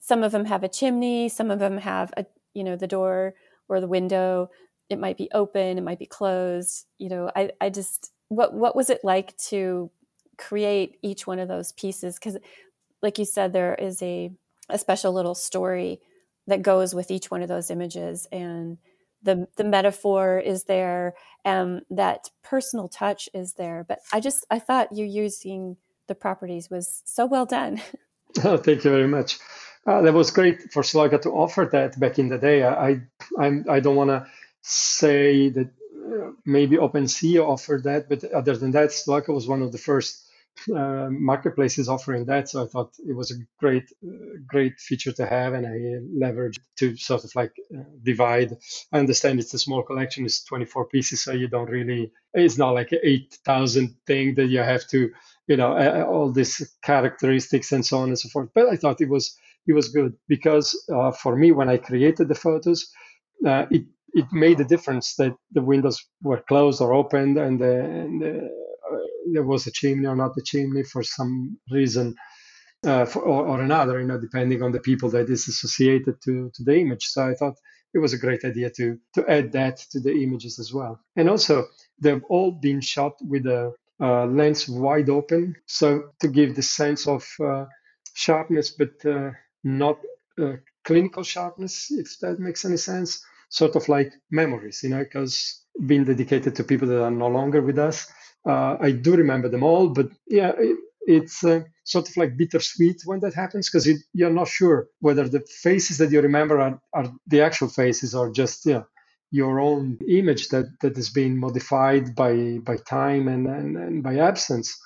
some 0.00 0.22
of 0.22 0.32
them 0.32 0.44
have 0.44 0.62
a 0.62 0.68
chimney, 0.68 1.28
some 1.28 1.50
of 1.50 1.58
them 1.58 1.78
have 1.78 2.12
a 2.16 2.26
you 2.54 2.64
know 2.64 2.76
the 2.76 2.86
door 2.86 3.34
or 3.68 3.80
the 3.80 3.88
window. 3.88 4.50
It 4.88 4.98
might 4.98 5.18
be 5.18 5.28
open, 5.32 5.78
it 5.78 5.84
might 5.84 5.98
be 5.98 6.06
closed. 6.06 6.86
You 6.98 7.08
know, 7.08 7.30
I 7.34 7.50
I 7.60 7.70
just 7.70 8.12
what 8.28 8.54
what 8.54 8.76
was 8.76 8.90
it 8.90 9.00
like 9.04 9.36
to 9.36 9.90
create 10.38 10.98
each 11.02 11.26
one 11.26 11.38
of 11.38 11.48
those 11.48 11.72
pieces 11.72 12.16
because 12.16 12.36
like 13.02 13.18
you 13.18 13.24
said 13.24 13.52
there 13.52 13.74
is 13.74 14.02
a, 14.02 14.30
a 14.68 14.78
special 14.78 15.12
little 15.12 15.34
story 15.34 16.00
that 16.46 16.62
goes 16.62 16.94
with 16.94 17.10
each 17.10 17.30
one 17.30 17.42
of 17.42 17.48
those 17.48 17.70
images 17.70 18.26
and 18.32 18.78
the 19.26 19.46
the 19.56 19.64
metaphor 19.64 20.38
is 20.38 20.64
there 20.64 21.14
and 21.44 21.82
that 21.90 22.30
personal 22.42 22.88
touch 22.88 23.28
is 23.34 23.54
there. 23.54 23.84
But 23.86 23.98
i 24.12 24.20
just 24.20 24.46
i 24.50 24.58
thought 24.58 24.96
you 24.96 25.04
using 25.04 25.76
the 26.06 26.14
properties 26.14 26.70
was 26.70 27.02
so 27.04 27.26
well 27.26 27.46
done. 27.46 27.82
Oh, 28.44 28.58
thank 28.58 28.84
you 28.84 28.90
very 28.90 29.08
much. 29.08 29.38
Uh, 29.86 30.02
that 30.02 30.12
was 30.12 30.30
great 30.30 30.70
for 30.70 30.82
Sloika 30.82 31.18
to 31.22 31.30
offer 31.30 31.66
that 31.72 31.98
back 31.98 32.18
in 32.18 32.28
the 32.28 32.36
day. 32.36 32.62
I 32.62 33.00
i, 33.38 33.46
I 33.76 33.80
don't 33.80 33.96
want 33.96 34.10
to 34.10 34.26
say 34.60 35.48
that 35.48 35.68
uh, 36.12 36.32
maybe 36.44 36.76
OpenSea 36.76 37.40
offered 37.40 37.84
that 37.84 38.10
but 38.10 38.24
other 38.24 38.54
than 38.54 38.72
that 38.72 38.90
Sloika 38.90 39.32
was 39.32 39.48
one 39.48 39.62
of 39.62 39.72
the 39.72 39.78
first 39.78 40.25
uh, 40.74 41.08
marketplaces 41.10 41.88
offering 41.88 42.24
that. 42.26 42.48
So 42.48 42.64
I 42.64 42.66
thought 42.66 42.92
it 42.98 43.14
was 43.14 43.30
a 43.30 43.36
great, 43.58 43.92
great 44.46 44.78
feature 44.80 45.12
to 45.12 45.26
have, 45.26 45.54
and 45.54 45.66
I 45.66 45.76
leveraged 46.26 46.58
to 46.78 46.96
sort 46.96 47.24
of 47.24 47.34
like 47.34 47.52
uh, 47.76 47.82
divide. 48.02 48.56
I 48.92 48.98
understand 48.98 49.40
it's 49.40 49.54
a 49.54 49.58
small 49.58 49.82
collection; 49.82 50.24
it's 50.24 50.44
24 50.44 50.86
pieces, 50.86 51.22
so 51.24 51.32
you 51.32 51.48
don't 51.48 51.70
really. 51.70 52.12
It's 52.34 52.58
not 52.58 52.74
like 52.74 52.92
an 52.92 53.00
8,000 53.02 53.94
thing 54.06 54.34
that 54.34 54.46
you 54.46 54.58
have 54.58 54.86
to, 54.88 55.10
you 55.48 55.56
know, 55.56 56.04
all 56.06 56.30
these 56.32 56.76
characteristics 56.82 57.72
and 57.72 57.84
so 57.84 57.98
on 57.98 58.08
and 58.08 58.18
so 58.18 58.28
forth. 58.28 58.50
But 58.54 58.68
I 58.68 58.76
thought 58.76 59.00
it 59.00 59.08
was 59.08 59.36
it 59.66 59.72
was 59.72 59.88
good 59.88 60.14
because 60.28 60.76
uh, 60.94 61.12
for 61.12 61.36
me, 61.36 61.52
when 61.52 61.68
I 61.68 61.78
created 61.78 62.28
the 62.28 62.34
photos, 62.34 62.90
uh, 63.46 63.66
it 63.70 63.84
it 64.14 64.26
made 64.32 64.60
a 64.60 64.64
difference 64.64 65.14
that 65.16 65.36
the 65.52 65.62
windows 65.62 66.02
were 66.22 66.42
closed 66.48 66.80
or 66.80 66.94
opened 66.94 67.36
and 67.36 67.60
the, 67.60 67.80
and 67.80 68.22
the 68.22 68.65
there 69.32 69.42
was 69.42 69.66
a 69.66 69.72
chimney 69.72 70.06
or 70.06 70.16
not 70.16 70.36
a 70.38 70.42
chimney 70.42 70.82
for 70.82 71.02
some 71.02 71.58
reason 71.70 72.14
uh, 72.84 73.04
for, 73.04 73.22
or, 73.22 73.46
or, 73.46 73.60
another, 73.62 74.00
you 74.00 74.06
know, 74.06 74.20
depending 74.20 74.62
on 74.62 74.72
the 74.72 74.80
people 74.80 75.08
that 75.10 75.28
is 75.30 75.48
associated 75.48 76.20
to, 76.22 76.50
to 76.54 76.62
the 76.62 76.78
image. 76.78 77.04
So 77.06 77.28
I 77.28 77.34
thought 77.34 77.56
it 77.94 77.98
was 77.98 78.12
a 78.12 78.18
great 78.18 78.44
idea 78.44 78.70
to 78.70 78.98
to 79.14 79.28
add 79.28 79.52
that 79.52 79.78
to 79.90 80.00
the 80.00 80.12
images 80.22 80.58
as 80.58 80.72
well. 80.72 81.00
And 81.16 81.30
also, 81.30 81.66
they've 81.98 82.22
all 82.28 82.52
been 82.52 82.80
shot 82.80 83.14
with 83.22 83.46
a 83.46 83.72
uh, 84.00 84.26
lens 84.26 84.68
wide 84.68 85.08
open, 85.08 85.56
so 85.66 86.10
to 86.20 86.28
give 86.28 86.54
the 86.54 86.62
sense 86.62 87.06
of 87.06 87.26
uh, 87.42 87.64
sharpness, 88.14 88.70
but 88.70 88.92
uh, 89.06 89.30
not 89.64 89.98
uh, 90.38 90.56
clinical 90.84 91.22
sharpness, 91.22 91.90
if 91.90 92.18
that 92.20 92.38
makes 92.38 92.64
any 92.64 92.76
sense. 92.76 93.24
Sort 93.48 93.76
of 93.76 93.88
like 93.88 94.12
memories, 94.30 94.80
you 94.82 94.90
know, 94.90 95.04
because 95.04 95.64
being 95.86 96.04
dedicated 96.04 96.56
to 96.56 96.64
people 96.64 96.88
that 96.88 97.02
are 97.02 97.10
no 97.10 97.28
longer 97.28 97.62
with 97.62 97.78
us, 97.78 98.10
uh, 98.46 98.76
I 98.80 98.92
do 98.92 99.16
remember 99.16 99.48
them 99.48 99.62
all, 99.62 99.88
but 99.88 100.08
yeah, 100.28 100.52
it, 100.58 100.76
it's 101.06 101.44
uh, 101.44 101.60
sort 101.84 102.08
of 102.08 102.16
like 102.16 102.36
bittersweet 102.36 103.02
when 103.04 103.20
that 103.20 103.34
happens 103.34 103.70
because 103.70 103.88
you're 104.12 104.30
not 104.30 104.48
sure 104.48 104.88
whether 105.00 105.28
the 105.28 105.40
faces 105.62 105.98
that 105.98 106.10
you 106.10 106.20
remember 106.20 106.60
are, 106.60 106.80
are 106.92 107.12
the 107.26 107.42
actual 107.42 107.68
faces 107.68 108.14
or 108.14 108.30
just 108.30 108.66
yeah 108.66 108.82
your 109.30 109.60
own 109.60 109.98
image 110.08 110.48
that, 110.48 110.66
that 110.80 110.96
has 110.96 111.10
been 111.10 111.38
modified 111.38 112.14
by, 112.14 112.58
by 112.62 112.76
time 112.76 113.28
and, 113.28 113.46
and, 113.46 113.76
and 113.76 114.02
by 114.02 114.16
absence. 114.18 114.78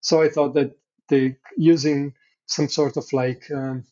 So 0.00 0.22
I 0.22 0.28
thought 0.28 0.54
that 0.54 0.72
the 1.08 1.34
using 1.56 2.12
some 2.46 2.68
sort 2.68 2.96
of 2.96 3.04
like 3.12 3.44
um, 3.50 3.84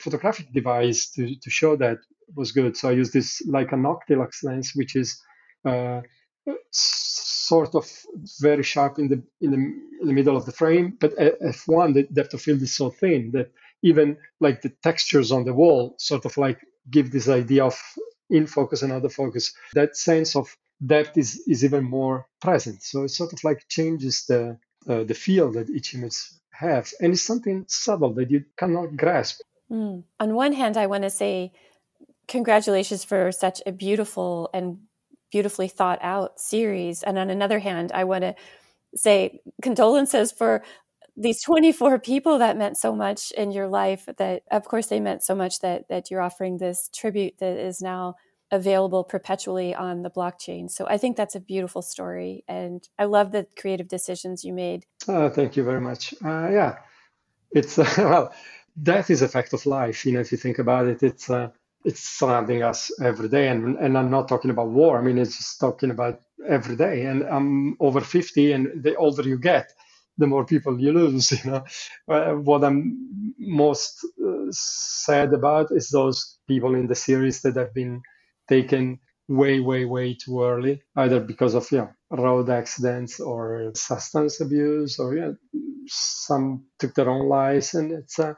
photographic 0.00 0.52
device 0.52 1.10
to, 1.12 1.34
to 1.34 1.50
show 1.50 1.76
that 1.76 1.98
was 2.36 2.52
good. 2.52 2.76
So 2.76 2.88
I 2.88 2.92
used 2.92 3.12
this 3.12 3.42
like 3.46 3.72
a 3.72 3.76
Noctilux 3.76 4.42
lens, 4.42 4.72
which 4.74 4.94
is 4.96 5.20
uh, 5.64 6.02
sort 6.70 7.74
of 7.74 7.86
very 8.40 8.62
sharp 8.62 8.98
in 8.98 9.08
the 9.08 9.22
in 9.40 9.50
the, 9.50 9.56
in 10.00 10.06
the 10.06 10.12
middle 10.12 10.36
of 10.36 10.46
the 10.46 10.52
frame, 10.52 10.96
but 11.00 11.16
f1 11.16 11.94
the 11.94 12.04
depth 12.12 12.34
of 12.34 12.42
field 12.42 12.62
is 12.62 12.74
so 12.74 12.90
thin 12.90 13.30
that 13.32 13.50
even 13.82 14.16
like 14.40 14.62
the 14.62 14.72
textures 14.82 15.32
on 15.32 15.44
the 15.44 15.54
wall 15.54 15.94
sort 15.98 16.24
of 16.24 16.36
like 16.36 16.60
give 16.90 17.10
this 17.10 17.28
idea 17.28 17.64
of 17.64 17.76
in 18.30 18.46
focus 18.46 18.82
and 18.82 18.92
out 18.92 19.04
of 19.04 19.12
focus. 19.12 19.52
That 19.74 19.96
sense 19.96 20.36
of 20.36 20.56
depth 20.84 21.18
is 21.18 21.42
is 21.46 21.64
even 21.64 21.84
more 21.84 22.26
present. 22.40 22.82
So 22.82 23.04
it 23.04 23.10
sort 23.10 23.32
of 23.32 23.44
like 23.44 23.66
changes 23.68 24.24
the 24.26 24.58
uh, 24.88 25.04
the 25.04 25.14
feel 25.14 25.52
that 25.52 25.68
each 25.68 25.94
image 25.94 26.18
has, 26.52 26.94
and 27.00 27.12
it's 27.12 27.22
something 27.22 27.64
subtle 27.68 28.14
that 28.14 28.30
you 28.30 28.44
cannot 28.56 28.96
grasp. 28.96 29.40
Mm. 29.70 30.04
On 30.18 30.34
one 30.34 30.52
hand, 30.52 30.76
I 30.76 30.86
want 30.86 31.02
to 31.04 31.10
say 31.10 31.52
congratulations 32.28 33.04
for 33.04 33.32
such 33.32 33.60
a 33.66 33.72
beautiful 33.72 34.48
and 34.54 34.78
beautifully 35.30 35.68
thought 35.68 35.98
out 36.02 36.40
series. 36.40 37.02
And 37.02 37.18
on 37.18 37.30
another 37.30 37.58
hand, 37.58 37.92
I 37.92 38.04
want 38.04 38.22
to 38.22 38.34
say 38.94 39.40
condolences 39.62 40.32
for 40.32 40.62
these 41.16 41.42
24 41.42 41.98
people 41.98 42.38
that 42.38 42.56
meant 42.56 42.76
so 42.76 42.94
much 42.94 43.30
in 43.32 43.52
your 43.52 43.68
life 43.68 44.08
that 44.16 44.42
of 44.50 44.64
course 44.64 44.86
they 44.86 45.00
meant 45.00 45.22
so 45.22 45.34
much 45.34 45.60
that 45.60 45.88
that 45.88 46.10
you're 46.10 46.20
offering 46.20 46.56
this 46.56 46.88
tribute 46.94 47.34
that 47.38 47.58
is 47.58 47.82
now 47.82 48.14
available 48.50 49.04
perpetually 49.04 49.74
on 49.74 50.02
the 50.02 50.10
blockchain. 50.10 50.70
So 50.70 50.86
I 50.88 50.98
think 50.98 51.16
that's 51.16 51.34
a 51.34 51.40
beautiful 51.40 51.82
story, 51.82 52.44
and 52.48 52.86
I 52.98 53.04
love 53.04 53.32
the 53.32 53.46
creative 53.56 53.88
decisions 53.88 54.44
you 54.44 54.52
made. 54.52 54.86
Uh, 55.06 55.28
thank 55.28 55.56
you 55.56 55.62
very 55.62 55.80
much. 55.80 56.14
Uh, 56.24 56.48
yeah, 56.50 56.78
it's 57.52 57.78
uh, 57.78 57.88
well, 57.98 58.32
death 58.82 59.10
is 59.10 59.22
a 59.22 59.28
fact 59.28 59.52
of 59.52 59.66
life. 59.66 60.04
You 60.04 60.12
know, 60.12 60.20
if 60.20 60.32
you 60.32 60.38
think 60.38 60.58
about 60.58 60.86
it, 60.86 61.02
it's 61.02 61.30
uh, 61.30 61.50
it's 61.84 62.00
surrounding 62.02 62.62
us 62.62 62.90
every 63.02 63.28
day, 63.28 63.48
and 63.48 63.76
and 63.78 63.96
I'm 63.98 64.10
not 64.10 64.28
talking 64.28 64.50
about 64.50 64.70
war. 64.70 64.98
I 64.98 65.02
mean, 65.02 65.18
it's 65.18 65.36
just 65.38 65.60
talking 65.60 65.90
about 65.90 66.20
every 66.48 66.76
day. 66.76 67.02
And 67.06 67.22
I'm 67.24 67.76
over 67.80 68.00
50, 68.00 68.52
and 68.52 68.82
the 68.82 68.96
older 68.96 69.22
you 69.22 69.38
get, 69.38 69.72
the 70.18 70.26
more 70.26 70.44
people 70.44 70.80
you 70.80 70.92
lose. 70.92 71.32
You 71.44 71.50
know, 71.50 71.64
uh, 72.08 72.32
what 72.34 72.64
I'm 72.64 73.34
most 73.38 74.04
uh, 74.24 74.46
sad 74.50 75.32
about 75.34 75.68
is 75.72 75.88
those 75.90 76.38
people 76.48 76.74
in 76.74 76.86
the 76.86 76.94
series 76.94 77.42
that 77.42 77.56
have 77.56 77.74
been 77.74 78.02
taken 78.48 79.00
way, 79.28 79.60
way, 79.60 79.84
way 79.86 80.14
too 80.14 80.42
early, 80.44 80.82
either 80.96 81.20
because 81.20 81.54
of 81.54 81.70
yeah, 81.72 81.88
road 82.10 82.50
accidents 82.50 83.20
or 83.20 83.72
substance 83.74 84.40
abuse, 84.40 84.98
or 84.98 85.16
yeah, 85.16 85.32
some 85.86 86.64
took 86.78 86.94
their 86.94 87.08
own 87.10 87.28
lives, 87.28 87.74
and 87.74 87.92
it's 87.92 88.18
uh, 88.18 88.34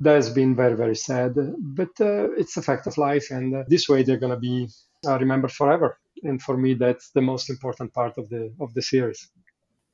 that 0.00 0.14
has 0.14 0.30
been 0.30 0.54
very, 0.54 0.76
very 0.76 0.96
sad. 0.96 1.34
But 1.58 1.90
uh, 2.00 2.30
it's 2.32 2.56
a 2.56 2.62
fact 2.62 2.86
of 2.86 2.98
life, 2.98 3.30
and 3.30 3.54
uh, 3.54 3.64
this 3.68 3.88
way 3.88 4.02
they're 4.02 4.18
going 4.18 4.34
to 4.34 4.38
be 4.38 4.68
uh, 5.06 5.18
remembered 5.18 5.52
forever. 5.52 5.98
And 6.22 6.40
for 6.42 6.56
me, 6.56 6.74
that's 6.74 7.10
the 7.10 7.22
most 7.22 7.50
important 7.50 7.92
part 7.92 8.18
of 8.18 8.28
the 8.28 8.52
of 8.60 8.74
the 8.74 8.82
series. 8.82 9.28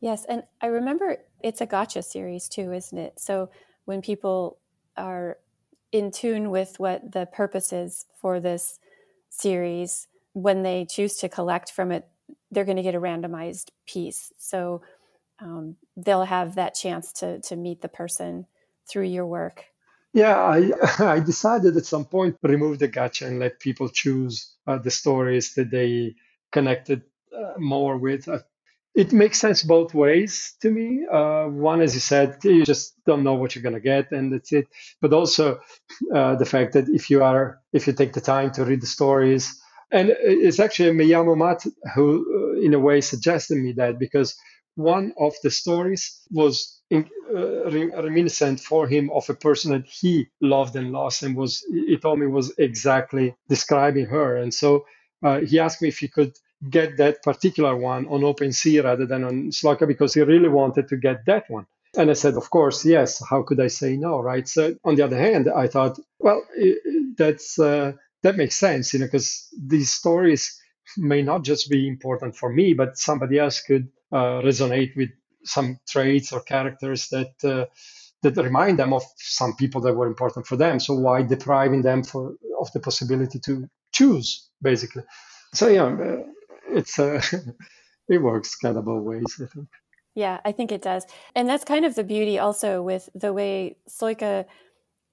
Yes, 0.01 0.25
and 0.29 0.43
I 0.61 0.67
remember 0.67 1.17
it's 1.43 1.61
a 1.61 1.67
gotcha 1.67 2.03
series 2.03 2.49
too, 2.49 2.73
isn't 2.73 2.99
it? 2.99 3.19
So 3.19 3.51
when 3.85 4.03
people 4.03 4.59
are 4.97 5.39
in 5.93 6.11
tune 6.11 6.51
with 6.51 6.79
what 6.79 7.13
the 7.13 7.27
purpose 7.27 7.73
is 7.73 8.05
for 8.21 8.41
this 8.41 8.79
series, 9.31 10.09
when 10.33 10.63
they 10.63 10.85
choose 10.85 11.17
to 11.17 11.29
collect 11.29 11.71
from 11.71 11.93
it, 11.93 12.07
they're 12.51 12.65
going 12.65 12.77
to 12.77 12.83
get 12.83 12.95
a 12.95 13.01
randomized 13.01 13.71
piece. 13.87 14.33
So 14.39 14.83
um, 15.39 15.77
they'll 15.97 16.25
have 16.25 16.55
that 16.57 16.75
chance 16.75 17.13
to 17.15 17.41
to 17.43 17.57
meet 17.57 17.81
the 17.81 17.89
person 17.89 18.47
through 18.89 19.05
your 19.05 19.27
work. 19.27 19.67
Yeah, 20.15 20.37
I, 20.39 20.73
I 21.17 21.21
decided 21.21 21.77
at 21.77 21.87
some 21.87 22.07
point 22.07 22.39
remove 22.43 22.81
the 22.81 22.89
gotcha 22.89 23.27
and 23.27 23.41
let 23.41 23.61
people 23.61 23.91
choose 23.91 24.55
uh, 24.67 24.79
the 24.79 24.93
stories 24.93 25.55
that 25.57 25.71
they 25.71 26.17
connected 26.53 27.03
uh, 27.37 27.55
more 27.59 27.99
with. 27.99 28.29
Uh, 28.29 28.41
it 28.95 29.13
makes 29.13 29.41
sense 29.41 29.63
both 29.63 29.95
ways 29.95 30.55
to 30.63 30.71
me. 30.71 31.07
Uh, 31.13 31.47
one, 31.49 31.83
as 31.83 31.95
you 31.95 32.01
said, 32.01 32.39
you 32.45 32.65
just 32.65 32.95
don't 33.07 33.25
know 33.25 33.35
what 33.35 33.55
you're 33.55 33.63
going 33.63 33.75
to 33.77 33.81
get, 33.81 34.13
and 34.13 34.33
that's 34.33 34.53
it. 34.53 34.69
But 35.03 35.15
also 35.15 35.61
uh, 36.15 36.37
the 36.37 36.47
fact 36.47 36.75
that 36.75 36.89
if 36.89 37.11
you 37.11 37.25
are, 37.25 37.61
if 37.73 37.87
you 37.87 37.95
take 37.95 38.15
the 38.15 38.21
time 38.23 38.53
to 38.53 38.65
read 38.65 38.83
the 38.83 38.89
stories, 38.89 39.61
and 39.93 40.11
it's 40.21 40.61
actually 40.61 40.91
Miyamo 40.93 41.37
Mat 41.39 41.65
who, 41.95 42.57
uh, 42.57 42.61
in 42.63 42.75
a 42.75 42.81
way, 42.81 43.01
suggested 43.01 43.59
me 43.59 43.73
that 43.75 43.99
because 43.99 44.37
one 44.77 45.15
of 45.19 45.35
the 45.43 45.51
stories 45.51 46.21
was 46.31 46.81
in, 46.91 47.09
uh, 47.35 47.71
reminiscent 47.71 48.61
for 48.61 48.87
him 48.87 49.11
of 49.11 49.29
a 49.31 49.35
person 49.35 49.73
that 49.73 49.87
he 49.87 50.29
loved 50.41 50.77
and 50.77 50.93
lost, 50.93 51.23
and 51.23 51.37
was 51.37 51.65
he 51.71 51.97
told 51.97 52.19
me 52.19 52.27
was 52.27 52.53
exactly 52.59 53.35
describing 53.49 54.07
her, 54.07 54.37
and 54.37 54.53
so 54.53 54.85
uh, 55.23 55.41
he 55.41 55.59
asked 55.59 55.81
me 55.83 55.89
if 55.89 55.99
he 55.99 56.09
could 56.09 56.35
get 56.71 56.97
that 56.97 57.23
particular 57.23 57.77
one 57.77 58.07
on 58.07 58.21
OpenSea 58.21 58.85
rather 58.85 59.07
than 59.07 59.25
on 59.25 59.51
Sloika 59.51 59.87
because 59.87 60.15
he 60.15 60.23
really 60.23 60.49
wanted 60.49 60.89
to 60.89 60.97
get 60.97 61.27
that 61.27 61.45
one. 61.49 61.67
And 61.97 62.11
I 62.11 62.15
said, 62.15 62.35
of 62.35 62.51
course, 62.51 62.85
yes. 62.85 63.23
How 63.29 63.43
could 63.43 63.61
I 63.61 63.69
say 63.69 63.97
no, 63.97 64.21
right? 64.21 64.49
So 64.49 64.75
on 64.85 64.97
the 64.97 65.03
other 65.03 65.19
hand, 65.19 65.49
I 65.55 65.69
thought, 65.69 65.99
well, 66.19 66.43
that's 67.17 67.59
uh, 67.59 67.93
that 68.23 68.37
makes 68.37 68.57
sense, 68.57 68.93
you 68.93 69.01
know, 69.01 69.07
because 69.07 69.49
these 69.67 69.93
stories 69.93 70.59
may 70.97 71.23
not 71.23 71.45
just 71.45 71.71
be 71.71 71.87
important 71.89 72.37
for 72.37 72.53
me, 72.53 72.75
but 72.75 72.99
somebody 72.99 73.39
else 73.39 73.61
could 73.63 73.89
resonate 74.15 74.97
with 74.97 75.11
some 75.45 75.79
traits 75.89 76.33
or 76.33 76.41
characters 76.41 77.09
that 77.09 77.33
uh, 77.45 77.67
that 78.23 78.43
remind 78.43 78.79
them 78.79 78.93
of 78.93 79.03
some 79.17 79.55
people 79.57 79.81
that 79.83 79.95
were 79.95 80.07
important 80.07 80.47
for 80.47 80.57
them. 80.57 80.81
So 80.81 80.95
why 80.95 81.23
depriving 81.23 81.83
them 81.83 82.03
for 82.03 82.35
of 82.59 82.73
the 82.73 82.81
possibility 82.81 83.39
to 83.41 83.69
choose, 83.93 84.49
basically? 84.63 85.03
So 85.53 85.69
yeah, 85.69 85.85
uh, 85.85 86.23
it's 86.71 86.99
uh, 86.99 87.21
it 88.09 88.19
works 88.19 88.57
kind 88.57 88.77
of 88.77 88.85
both 88.85 89.05
ways, 89.05 89.41
I 89.41 89.47
think. 89.47 89.69
Yeah, 90.15 90.41
I 90.45 90.53
think 90.53 90.71
it 90.71 90.83
does, 90.83 91.05
and 91.35 91.49
that's 91.49 91.65
kind 91.65 91.85
of 91.85 91.95
the 91.95 92.05
beauty 92.05 92.39
also 92.39 92.83
with 92.83 93.09
the 93.15 93.33
way 93.33 93.77
Sloika 93.89 94.47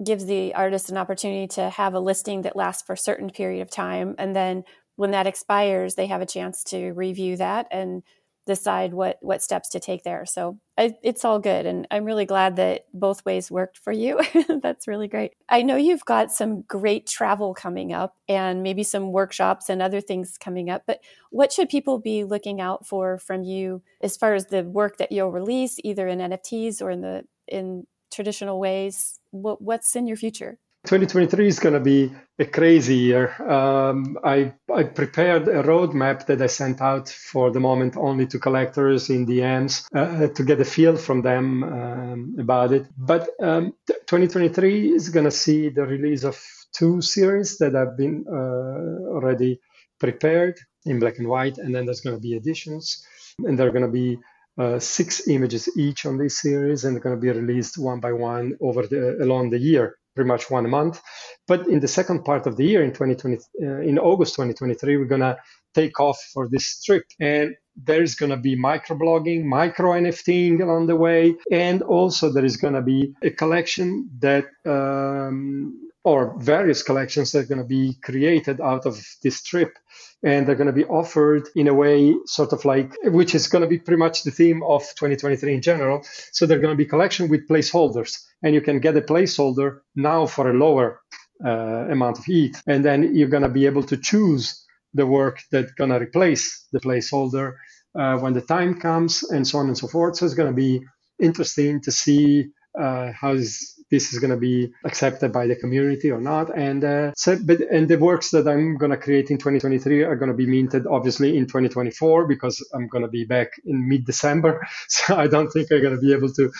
gives 0.04 0.26
the 0.26 0.54
artist 0.56 0.90
an 0.90 0.98
opportunity 0.98 1.48
to 1.48 1.70
have 1.70 1.94
a 1.94 2.00
listing 2.00 2.44
that 2.44 2.56
lasts 2.56 2.84
for 2.84 2.94
a 2.94 2.98
certain 2.98 3.30
period 3.30 3.62
of 3.62 3.70
time, 3.70 4.16
and 4.18 4.36
then 4.36 4.64
when 4.96 5.12
that 5.12 5.26
expires, 5.26 5.96
they 5.96 6.06
have 6.08 6.22
a 6.22 6.26
chance 6.26 6.64
to 6.66 6.92
review 6.92 7.36
that 7.38 7.68
and 7.72 8.04
decide 8.46 8.94
what 8.94 9.18
what 9.22 9.42
steps 9.42 9.70
to 9.70 9.80
take 9.80 10.04
there. 10.04 10.26
So 10.26 10.60
I, 10.78 10.94
it's 11.04 11.24
all 11.24 11.40
good, 11.40 11.66
and 11.66 11.88
I'm 11.92 12.06
really 12.06 12.26
glad 12.26 12.56
that 12.56 12.86
both 12.94 13.24
ways 13.26 13.52
worked 13.52 13.78
for 13.78 13.92
you. 13.94 14.20
That's 14.62 14.88
really 14.88 15.08
great. 15.08 15.34
I 15.50 15.62
know 15.62 15.76
you've 15.76 16.06
got 16.06 16.32
some 16.32 16.62
great 16.64 17.08
travel 17.08 17.54
coming 17.54 17.94
up, 17.94 18.16
and 18.28 18.64
maybe 18.64 18.84
some 18.84 19.12
workshops 19.12 19.70
and 19.70 19.82
other 19.82 20.02
things 20.02 20.38
coming 20.38 20.70
up. 20.70 20.84
But 20.88 21.00
what 21.30 21.52
should 21.52 21.70
people 21.70 22.00
be 22.00 22.24
looking 22.24 22.60
out 22.62 22.88
for 22.88 23.18
from 23.18 23.44
you 23.44 23.84
as 24.02 24.18
far 24.18 24.34
as 24.34 24.48
the 24.48 24.64
work 24.64 24.98
that 24.98 25.12
you'll 25.12 25.32
release, 25.32 25.78
either 25.84 26.08
in 26.08 26.20
NFTs 26.20 26.82
or 26.82 26.90
in 26.90 27.02
the 27.02 27.24
in 27.48 27.86
traditional 28.12 28.60
ways? 28.60 29.20
What, 29.32 29.62
what's 29.62 29.96
in 29.96 30.08
your 30.08 30.18
future? 30.18 30.58
2023 30.86 31.48
is 31.48 31.60
going 31.60 31.76
to 31.76 31.80
be 31.80 32.12
a 32.40 32.46
crazy 32.46 32.96
year. 32.96 33.40
Um, 33.48 34.18
I, 34.24 34.54
I 34.74 34.84
prepared 34.84 35.48
a 35.48 35.62
roadmap 35.62 36.26
that 36.26 36.42
I 36.42 36.48
sent 36.48 36.82
out 36.82 37.08
for 37.08 37.52
the 37.52 37.60
moment 37.60 37.96
only 37.98 38.26
to 38.28 38.40
collectors 38.40 39.12
in 39.12 39.28
DMs 39.28 39.86
uh, 39.96 40.28
to 40.34 40.44
get 40.44 40.60
a 40.60 40.66
feel 40.66 40.98
from 40.98 41.22
them 41.22 41.64
um, 41.64 42.36
about 42.40 42.74
it. 42.74 42.88
But 42.98 43.30
um, 43.40 43.74
2023 43.88 44.96
is 44.96 45.10
going 45.10 45.26
to 45.26 45.32
see 45.32 45.70
the 45.70 45.86
release 45.86 46.24
of 46.24 46.42
two 46.74 47.00
series 47.02 47.60
that 47.60 47.76
have 47.76 47.96
been 47.96 48.26
uh, 48.28 49.14
already 49.14 49.60
prepared 50.00 50.58
in 50.86 51.00
black 51.00 51.20
and 51.20 51.28
white, 51.28 51.60
and 51.60 51.76
then 51.76 51.86
there's 51.86 52.02
going 52.02 52.16
to 52.16 52.22
be 52.22 52.36
editions, 52.36 53.06
and 53.38 53.58
they're 53.58 53.72
going 53.72 53.86
to 53.86 53.92
be 53.92 54.18
uh, 54.58 54.80
six 54.80 55.28
images 55.28 55.70
each 55.78 56.08
on 56.08 56.18
this 56.18 56.40
series, 56.40 56.84
and 56.84 56.96
they're 56.96 57.04
going 57.04 57.16
to 57.16 57.22
be 57.22 57.30
released 57.30 57.78
one 57.78 58.00
by 58.00 58.12
one 58.12 58.58
over 58.62 58.88
the 58.88 59.18
along 59.22 59.52
the 59.52 59.60
year 59.60 59.98
pretty 60.16 60.28
much 60.28 60.50
one 60.52 60.70
month. 60.70 61.02
But 61.48 61.68
in 61.68 61.80
the 61.80 61.88
second 61.88 62.24
part 62.24 62.48
of 62.48 62.58
the 62.58 62.66
year, 62.66 62.84
in 62.84 62.92
2020, 62.92 63.38
uh, 63.64 63.82
in 63.82 64.00
August 64.00 64.36
2023, 64.36 64.98
we're 64.98 65.06
gonna 65.06 65.38
take 65.74 66.00
off 66.00 66.20
for 66.34 66.48
this 66.50 66.82
trip, 66.84 67.06
and 67.20 67.56
there's 67.76 68.16
gonna 68.16 68.38
be 68.38 68.56
microblogging, 68.58 69.44
micro 69.46 69.92
NFTing 69.92 70.62
along 70.62 70.88
the 70.88 70.96
way, 70.96 71.36
and 71.52 71.82
also 71.84 72.32
there 72.32 72.46
is 72.46 72.58
gonna 72.58 72.82
be 72.82 73.14
a 73.24 73.32
collection 73.32 74.10
that. 74.20 74.46
Um, 74.66 75.91
or 76.04 76.36
various 76.40 76.82
collections 76.84 77.32
that 77.32 77.40
are 77.40 77.48
going 77.48 77.62
to 77.62 77.68
be 77.68 77.98
created 78.02 78.60
out 78.60 78.86
of 78.86 79.04
this 79.24 79.44
trip 79.44 79.78
and 80.24 80.46
they're 80.46 80.56
going 80.56 80.68
to 80.68 80.74
be 80.74 80.86
offered 80.86 81.48
in 81.56 81.68
a 81.68 81.74
way 81.74 82.16
sort 82.26 82.54
of 82.54 82.66
like 82.66 82.92
which 83.06 83.36
is 83.36 83.48
going 83.48 83.62
to 83.62 83.68
be 83.68 83.78
pretty 83.78 84.00
much 84.00 84.24
the 84.24 84.32
theme 84.32 84.64
of 84.64 84.82
2023 84.82 85.56
in 85.56 85.62
general 85.62 86.02
so 86.32 86.46
they're 86.46 86.60
going 86.60 86.76
to 86.76 86.84
be 86.84 86.86
collection 86.86 87.30
with 87.30 87.48
placeholders 87.48 88.18
and 88.44 88.56
you 88.56 88.62
can 88.62 88.80
get 88.80 88.98
a 88.98 89.02
placeholder 89.02 89.80
now 89.96 90.26
for 90.26 90.50
a 90.50 90.54
lower 90.54 91.02
uh, 91.46 91.88
amount 91.90 92.18
of 92.20 92.26
ETH 92.28 92.62
and 92.68 92.84
then 92.86 93.16
you're 93.16 93.28
going 93.28 93.44
to 93.44 93.50
be 93.50 93.66
able 93.66 93.84
to 93.84 93.98
choose 93.98 94.66
the 94.94 95.06
work 95.06 95.42
that's 95.52 95.72
gonna 95.74 96.00
replace 96.00 96.68
the 96.72 96.80
placeholder 96.80 97.54
uh, 97.96 98.18
when 98.18 98.34
the 98.34 98.42
time 98.42 98.80
comes, 98.80 99.24
and 99.24 99.48
so 99.48 99.60
on 99.60 99.68
and 99.68 99.78
so 99.78 99.88
forth. 99.88 100.18
So 100.18 100.26
it's 100.26 100.36
gonna 100.36 100.54
be 100.54 100.84
interesting 101.20 101.82
to 101.82 101.92
see 101.92 102.48
uh, 102.80 103.12
how 103.12 103.34
is 103.34 103.74
this 103.92 104.14
is 104.14 104.20
going 104.20 104.32
to 104.32 104.38
be 104.38 104.74
accepted 104.86 105.32
by 105.34 105.46
the 105.46 105.56
community 105.56 106.10
or 106.10 106.22
not. 106.22 106.58
And 106.58 106.84
uh, 106.84 107.12
so, 107.16 107.38
but 107.44 107.60
and 107.60 107.88
the 107.88 107.98
works 107.98 108.32
that 108.32 108.48
I'm 108.48 108.78
going 108.78 108.92
to 108.92 108.98
create 108.98 109.30
in 109.30 109.38
2023 109.38 110.04
are 110.04 110.16
going 110.16 110.32
to 110.32 110.38
be 110.38 110.48
minted 110.48 110.88
obviously 110.88 111.38
in 111.38 111.46
2024 111.46 112.28
because 112.28 112.66
I'm 112.74 112.88
going 112.88 113.04
to 113.04 113.10
be 113.10 113.26
back 113.26 113.50
in 113.66 113.88
mid-December. 113.88 114.62
So 114.88 115.16
I 115.16 115.28
don't 115.28 115.50
think 115.50 115.72
I'm 115.72 115.82
going 115.82 115.96
to 115.96 116.02
be 116.02 116.14
able 116.14 116.32
to 116.34 116.52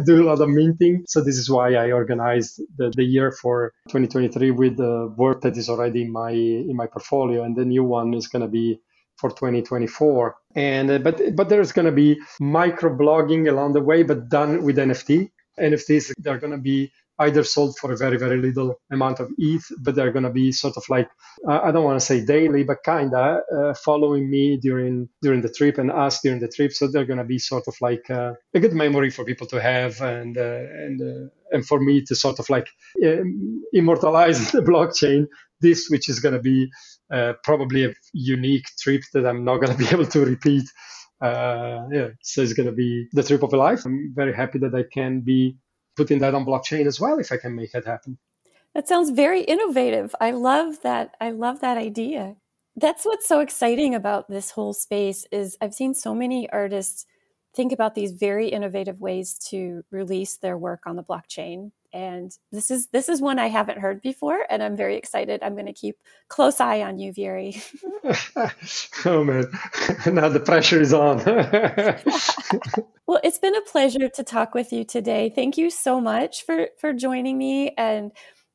do 0.04 0.22
a 0.22 0.26
lot 0.26 0.40
of 0.40 0.48
minting. 0.48 1.04
So 1.06 1.20
this 1.20 1.38
is 1.38 1.48
why 1.48 1.74
I 1.74 1.92
organized 1.92 2.60
the, 2.76 2.92
the 2.94 3.04
year 3.04 3.32
for 3.32 3.72
2023 3.88 4.50
with 4.50 4.76
the 4.76 5.12
work 5.16 5.42
that 5.42 5.56
is 5.56 5.68
already 5.68 6.02
in 6.02 6.12
my 6.12 6.30
in 6.30 6.74
my 6.74 6.86
portfolio, 6.86 7.42
and 7.42 7.56
the 7.56 7.64
new 7.64 7.84
one 7.84 8.14
is 8.14 8.28
going 8.28 8.42
to 8.42 8.48
be 8.48 8.80
for 9.16 9.30
2024 9.30 10.36
and 10.54 10.90
uh, 10.90 10.98
but 10.98 11.34
but 11.34 11.48
there's 11.48 11.72
going 11.72 11.86
to 11.86 11.92
be 11.92 12.18
micro 12.38 12.94
blogging 12.94 13.48
along 13.48 13.72
the 13.72 13.80
way 13.80 14.02
but 14.02 14.28
done 14.28 14.62
with 14.62 14.76
nft 14.76 15.30
NFTs, 15.58 16.12
they're 16.18 16.38
going 16.38 16.52
to 16.52 16.58
be 16.58 16.92
either 17.18 17.42
sold 17.44 17.76
for 17.78 17.92
a 17.92 17.96
very, 17.96 18.18
very 18.18 18.40
little 18.40 18.78
amount 18.90 19.20
of 19.20 19.30
ETH, 19.38 19.64
but 19.80 19.94
they're 19.94 20.12
going 20.12 20.24
to 20.24 20.30
be 20.30 20.52
sort 20.52 20.76
of 20.76 20.84
like, 20.88 21.08
I 21.48 21.70
don't 21.72 21.84
want 21.84 21.98
to 21.98 22.04
say 22.04 22.24
daily, 22.24 22.62
but 22.64 22.82
kind 22.84 23.14
of 23.14 23.40
uh, 23.56 23.74
following 23.74 24.28
me 24.28 24.58
during 24.58 25.08
during 25.22 25.40
the 25.40 25.52
trip 25.52 25.78
and 25.78 25.90
us 25.90 26.20
during 26.20 26.40
the 26.40 26.48
trip. 26.48 26.72
So 26.72 26.88
they're 26.88 27.06
going 27.06 27.18
to 27.18 27.24
be 27.24 27.38
sort 27.38 27.64
of 27.68 27.74
like 27.80 28.10
uh, 28.10 28.32
a 28.54 28.60
good 28.60 28.74
memory 28.74 29.10
for 29.10 29.24
people 29.24 29.46
to 29.48 29.60
have 29.60 30.00
and 30.00 30.36
uh, 30.36 30.42
and 30.42 31.00
uh, 31.00 31.28
and 31.52 31.66
for 31.66 31.80
me 31.80 32.02
to 32.02 32.14
sort 32.14 32.38
of 32.38 32.50
like 32.50 32.68
um, 33.04 33.62
immortalize 33.72 34.50
the 34.52 34.60
blockchain. 34.60 35.26
This, 35.62 35.88
which 35.88 36.10
is 36.10 36.20
going 36.20 36.34
to 36.34 36.40
be 36.40 36.68
uh, 37.10 37.32
probably 37.42 37.86
a 37.86 37.94
unique 38.12 38.66
trip 38.78 39.02
that 39.14 39.26
I'm 39.26 39.42
not 39.42 39.58
going 39.58 39.72
to 39.76 39.78
be 39.78 39.88
able 39.88 40.06
to 40.06 40.24
repeat 40.24 40.64
uh, 41.20 41.86
yeah, 41.90 42.08
so 42.22 42.42
it's 42.42 42.52
going 42.52 42.66
to 42.66 42.72
be 42.72 43.08
the 43.12 43.22
trip 43.22 43.42
of 43.42 43.52
a 43.52 43.56
life. 43.56 43.84
I'm 43.84 44.12
very 44.14 44.34
happy 44.34 44.58
that 44.58 44.74
I 44.74 44.84
can 44.92 45.20
be 45.20 45.56
putting 45.96 46.18
that 46.18 46.34
on 46.34 46.44
blockchain 46.44 46.86
as 46.86 47.00
well 47.00 47.18
if 47.18 47.32
I 47.32 47.38
can 47.38 47.54
make 47.54 47.74
it 47.74 47.86
happen. 47.86 48.18
That 48.74 48.86
sounds 48.86 49.10
very 49.10 49.40
innovative. 49.42 50.14
I 50.20 50.32
love 50.32 50.82
that. 50.82 51.16
I 51.20 51.30
love 51.30 51.60
that 51.60 51.78
idea. 51.78 52.36
That's 52.76 53.06
what's 53.06 53.26
so 53.26 53.40
exciting 53.40 53.94
about 53.94 54.28
this 54.28 54.50
whole 54.50 54.74
space 54.74 55.26
is 55.32 55.56
I've 55.62 55.72
seen 55.72 55.94
so 55.94 56.14
many 56.14 56.48
artists 56.50 57.06
think 57.54 57.72
about 57.72 57.94
these 57.94 58.12
very 58.12 58.48
innovative 58.48 59.00
ways 59.00 59.38
to 59.48 59.82
release 59.90 60.36
their 60.36 60.58
work 60.58 60.82
on 60.84 60.96
the 60.96 61.02
blockchain 61.02 61.72
and 61.96 62.30
this 62.52 62.70
is 62.70 62.88
this 62.88 63.08
is 63.08 63.22
one 63.22 63.38
I 63.38 63.46
haven't 63.46 63.78
heard 63.78 64.02
before, 64.02 64.40
and 64.50 64.62
I'm 64.62 64.76
very 64.76 64.96
excited. 64.96 65.42
I'm 65.42 65.54
going 65.54 65.64
to 65.64 65.72
keep 65.72 65.96
close 66.28 66.60
eye 66.60 66.82
on 66.82 66.98
you, 66.98 67.10
Vieri. 67.10 67.56
oh 69.06 69.24
man, 69.24 69.46
now 70.14 70.28
the 70.28 70.40
pressure 70.40 70.78
is 70.78 70.92
on. 70.92 71.24
well, 73.06 73.18
it's 73.24 73.38
been 73.38 73.56
a 73.56 73.62
pleasure 73.62 74.10
to 74.10 74.22
talk 74.22 74.54
with 74.54 74.74
you 74.74 74.84
today. 74.84 75.32
Thank 75.34 75.56
you 75.56 75.70
so 75.70 75.98
much 75.98 76.44
for 76.44 76.68
for 76.78 76.92
joining 76.92 77.38
me 77.38 77.72
and 77.78 78.12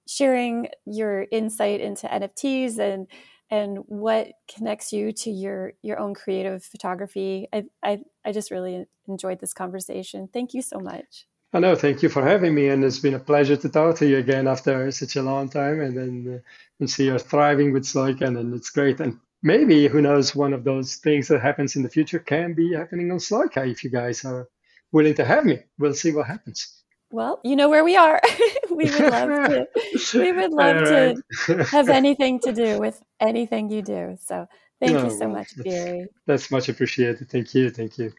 sharing 0.07 0.67
your 0.85 1.25
insight 1.31 1.81
into 1.81 2.05
NFTs 2.05 2.77
and 2.77 3.07
and 3.49 3.79
what 3.87 4.27
connects 4.55 4.93
you 4.93 5.13
to 5.13 5.31
your 5.31 5.73
your 5.81 5.97
own 5.97 6.13
creative 6.13 6.63
photography. 6.63 7.47
I 7.51 7.63
I, 7.83 8.01
I 8.23 8.33
just 8.33 8.51
really 8.51 8.85
enjoyed 9.07 9.39
this 9.39 9.55
conversation. 9.55 10.29
Thank 10.31 10.53
you 10.53 10.61
so 10.61 10.77
much. 10.77 11.25
I 11.53 11.59
know. 11.59 11.75
Thank 11.75 12.01
you 12.01 12.09
for 12.09 12.23
having 12.23 12.55
me, 12.55 12.69
and 12.69 12.83
it's 12.83 12.99
been 12.99 13.13
a 13.13 13.19
pleasure 13.19 13.57
to 13.57 13.69
talk 13.69 13.97
to 13.97 14.07
you 14.07 14.17
again 14.17 14.47
after 14.47 14.89
such 14.91 15.17
a 15.17 15.21
long 15.21 15.49
time. 15.49 15.81
And 15.81 15.97
then 15.97 16.35
uh, 16.35 16.39
and 16.79 16.89
see 16.89 17.05
you're 17.05 17.19
thriving 17.19 17.73
with 17.73 17.83
Sloika, 17.83 18.25
and 18.27 18.53
it's 18.53 18.69
great. 18.69 18.99
And 18.99 19.19
maybe 19.43 19.87
who 19.87 20.01
knows, 20.01 20.35
one 20.35 20.53
of 20.53 20.63
those 20.63 20.95
things 20.95 21.27
that 21.27 21.41
happens 21.41 21.75
in 21.75 21.83
the 21.83 21.89
future 21.89 22.19
can 22.19 22.53
be 22.53 22.73
happening 22.73 23.11
on 23.11 23.17
Sloika 23.17 23.69
if 23.69 23.83
you 23.83 23.89
guys 23.89 24.23
are 24.23 24.47
willing 24.91 25.15
to 25.15 25.25
have 25.25 25.45
me. 25.45 25.59
We'll 25.77 25.93
see 25.93 26.11
what 26.11 26.27
happens. 26.27 26.81
Well, 27.11 27.41
you 27.43 27.57
know 27.57 27.69
where 27.69 27.83
we 27.83 27.97
are. 27.97 28.21
we 28.69 28.85
would 28.85 29.11
love 29.11 29.29
to. 29.49 29.67
We 30.13 30.31
would 30.31 30.53
love 30.53 30.81
right. 30.89 31.17
to 31.47 31.63
have 31.65 31.89
anything 32.01 32.39
to 32.41 32.53
do 32.53 32.79
with 32.79 33.01
anything 33.19 33.69
you 33.69 33.81
do. 33.81 34.17
So 34.21 34.47
thank 34.79 34.93
no, 34.93 35.03
you 35.05 35.09
so 35.11 35.27
much, 35.27 35.55
Vieri. 35.57 36.05
That's 36.25 36.49
much 36.49 36.69
appreciated. 36.69 37.29
Thank 37.29 37.53
you. 37.53 37.69
Thank 37.69 37.97
you. 37.97 38.13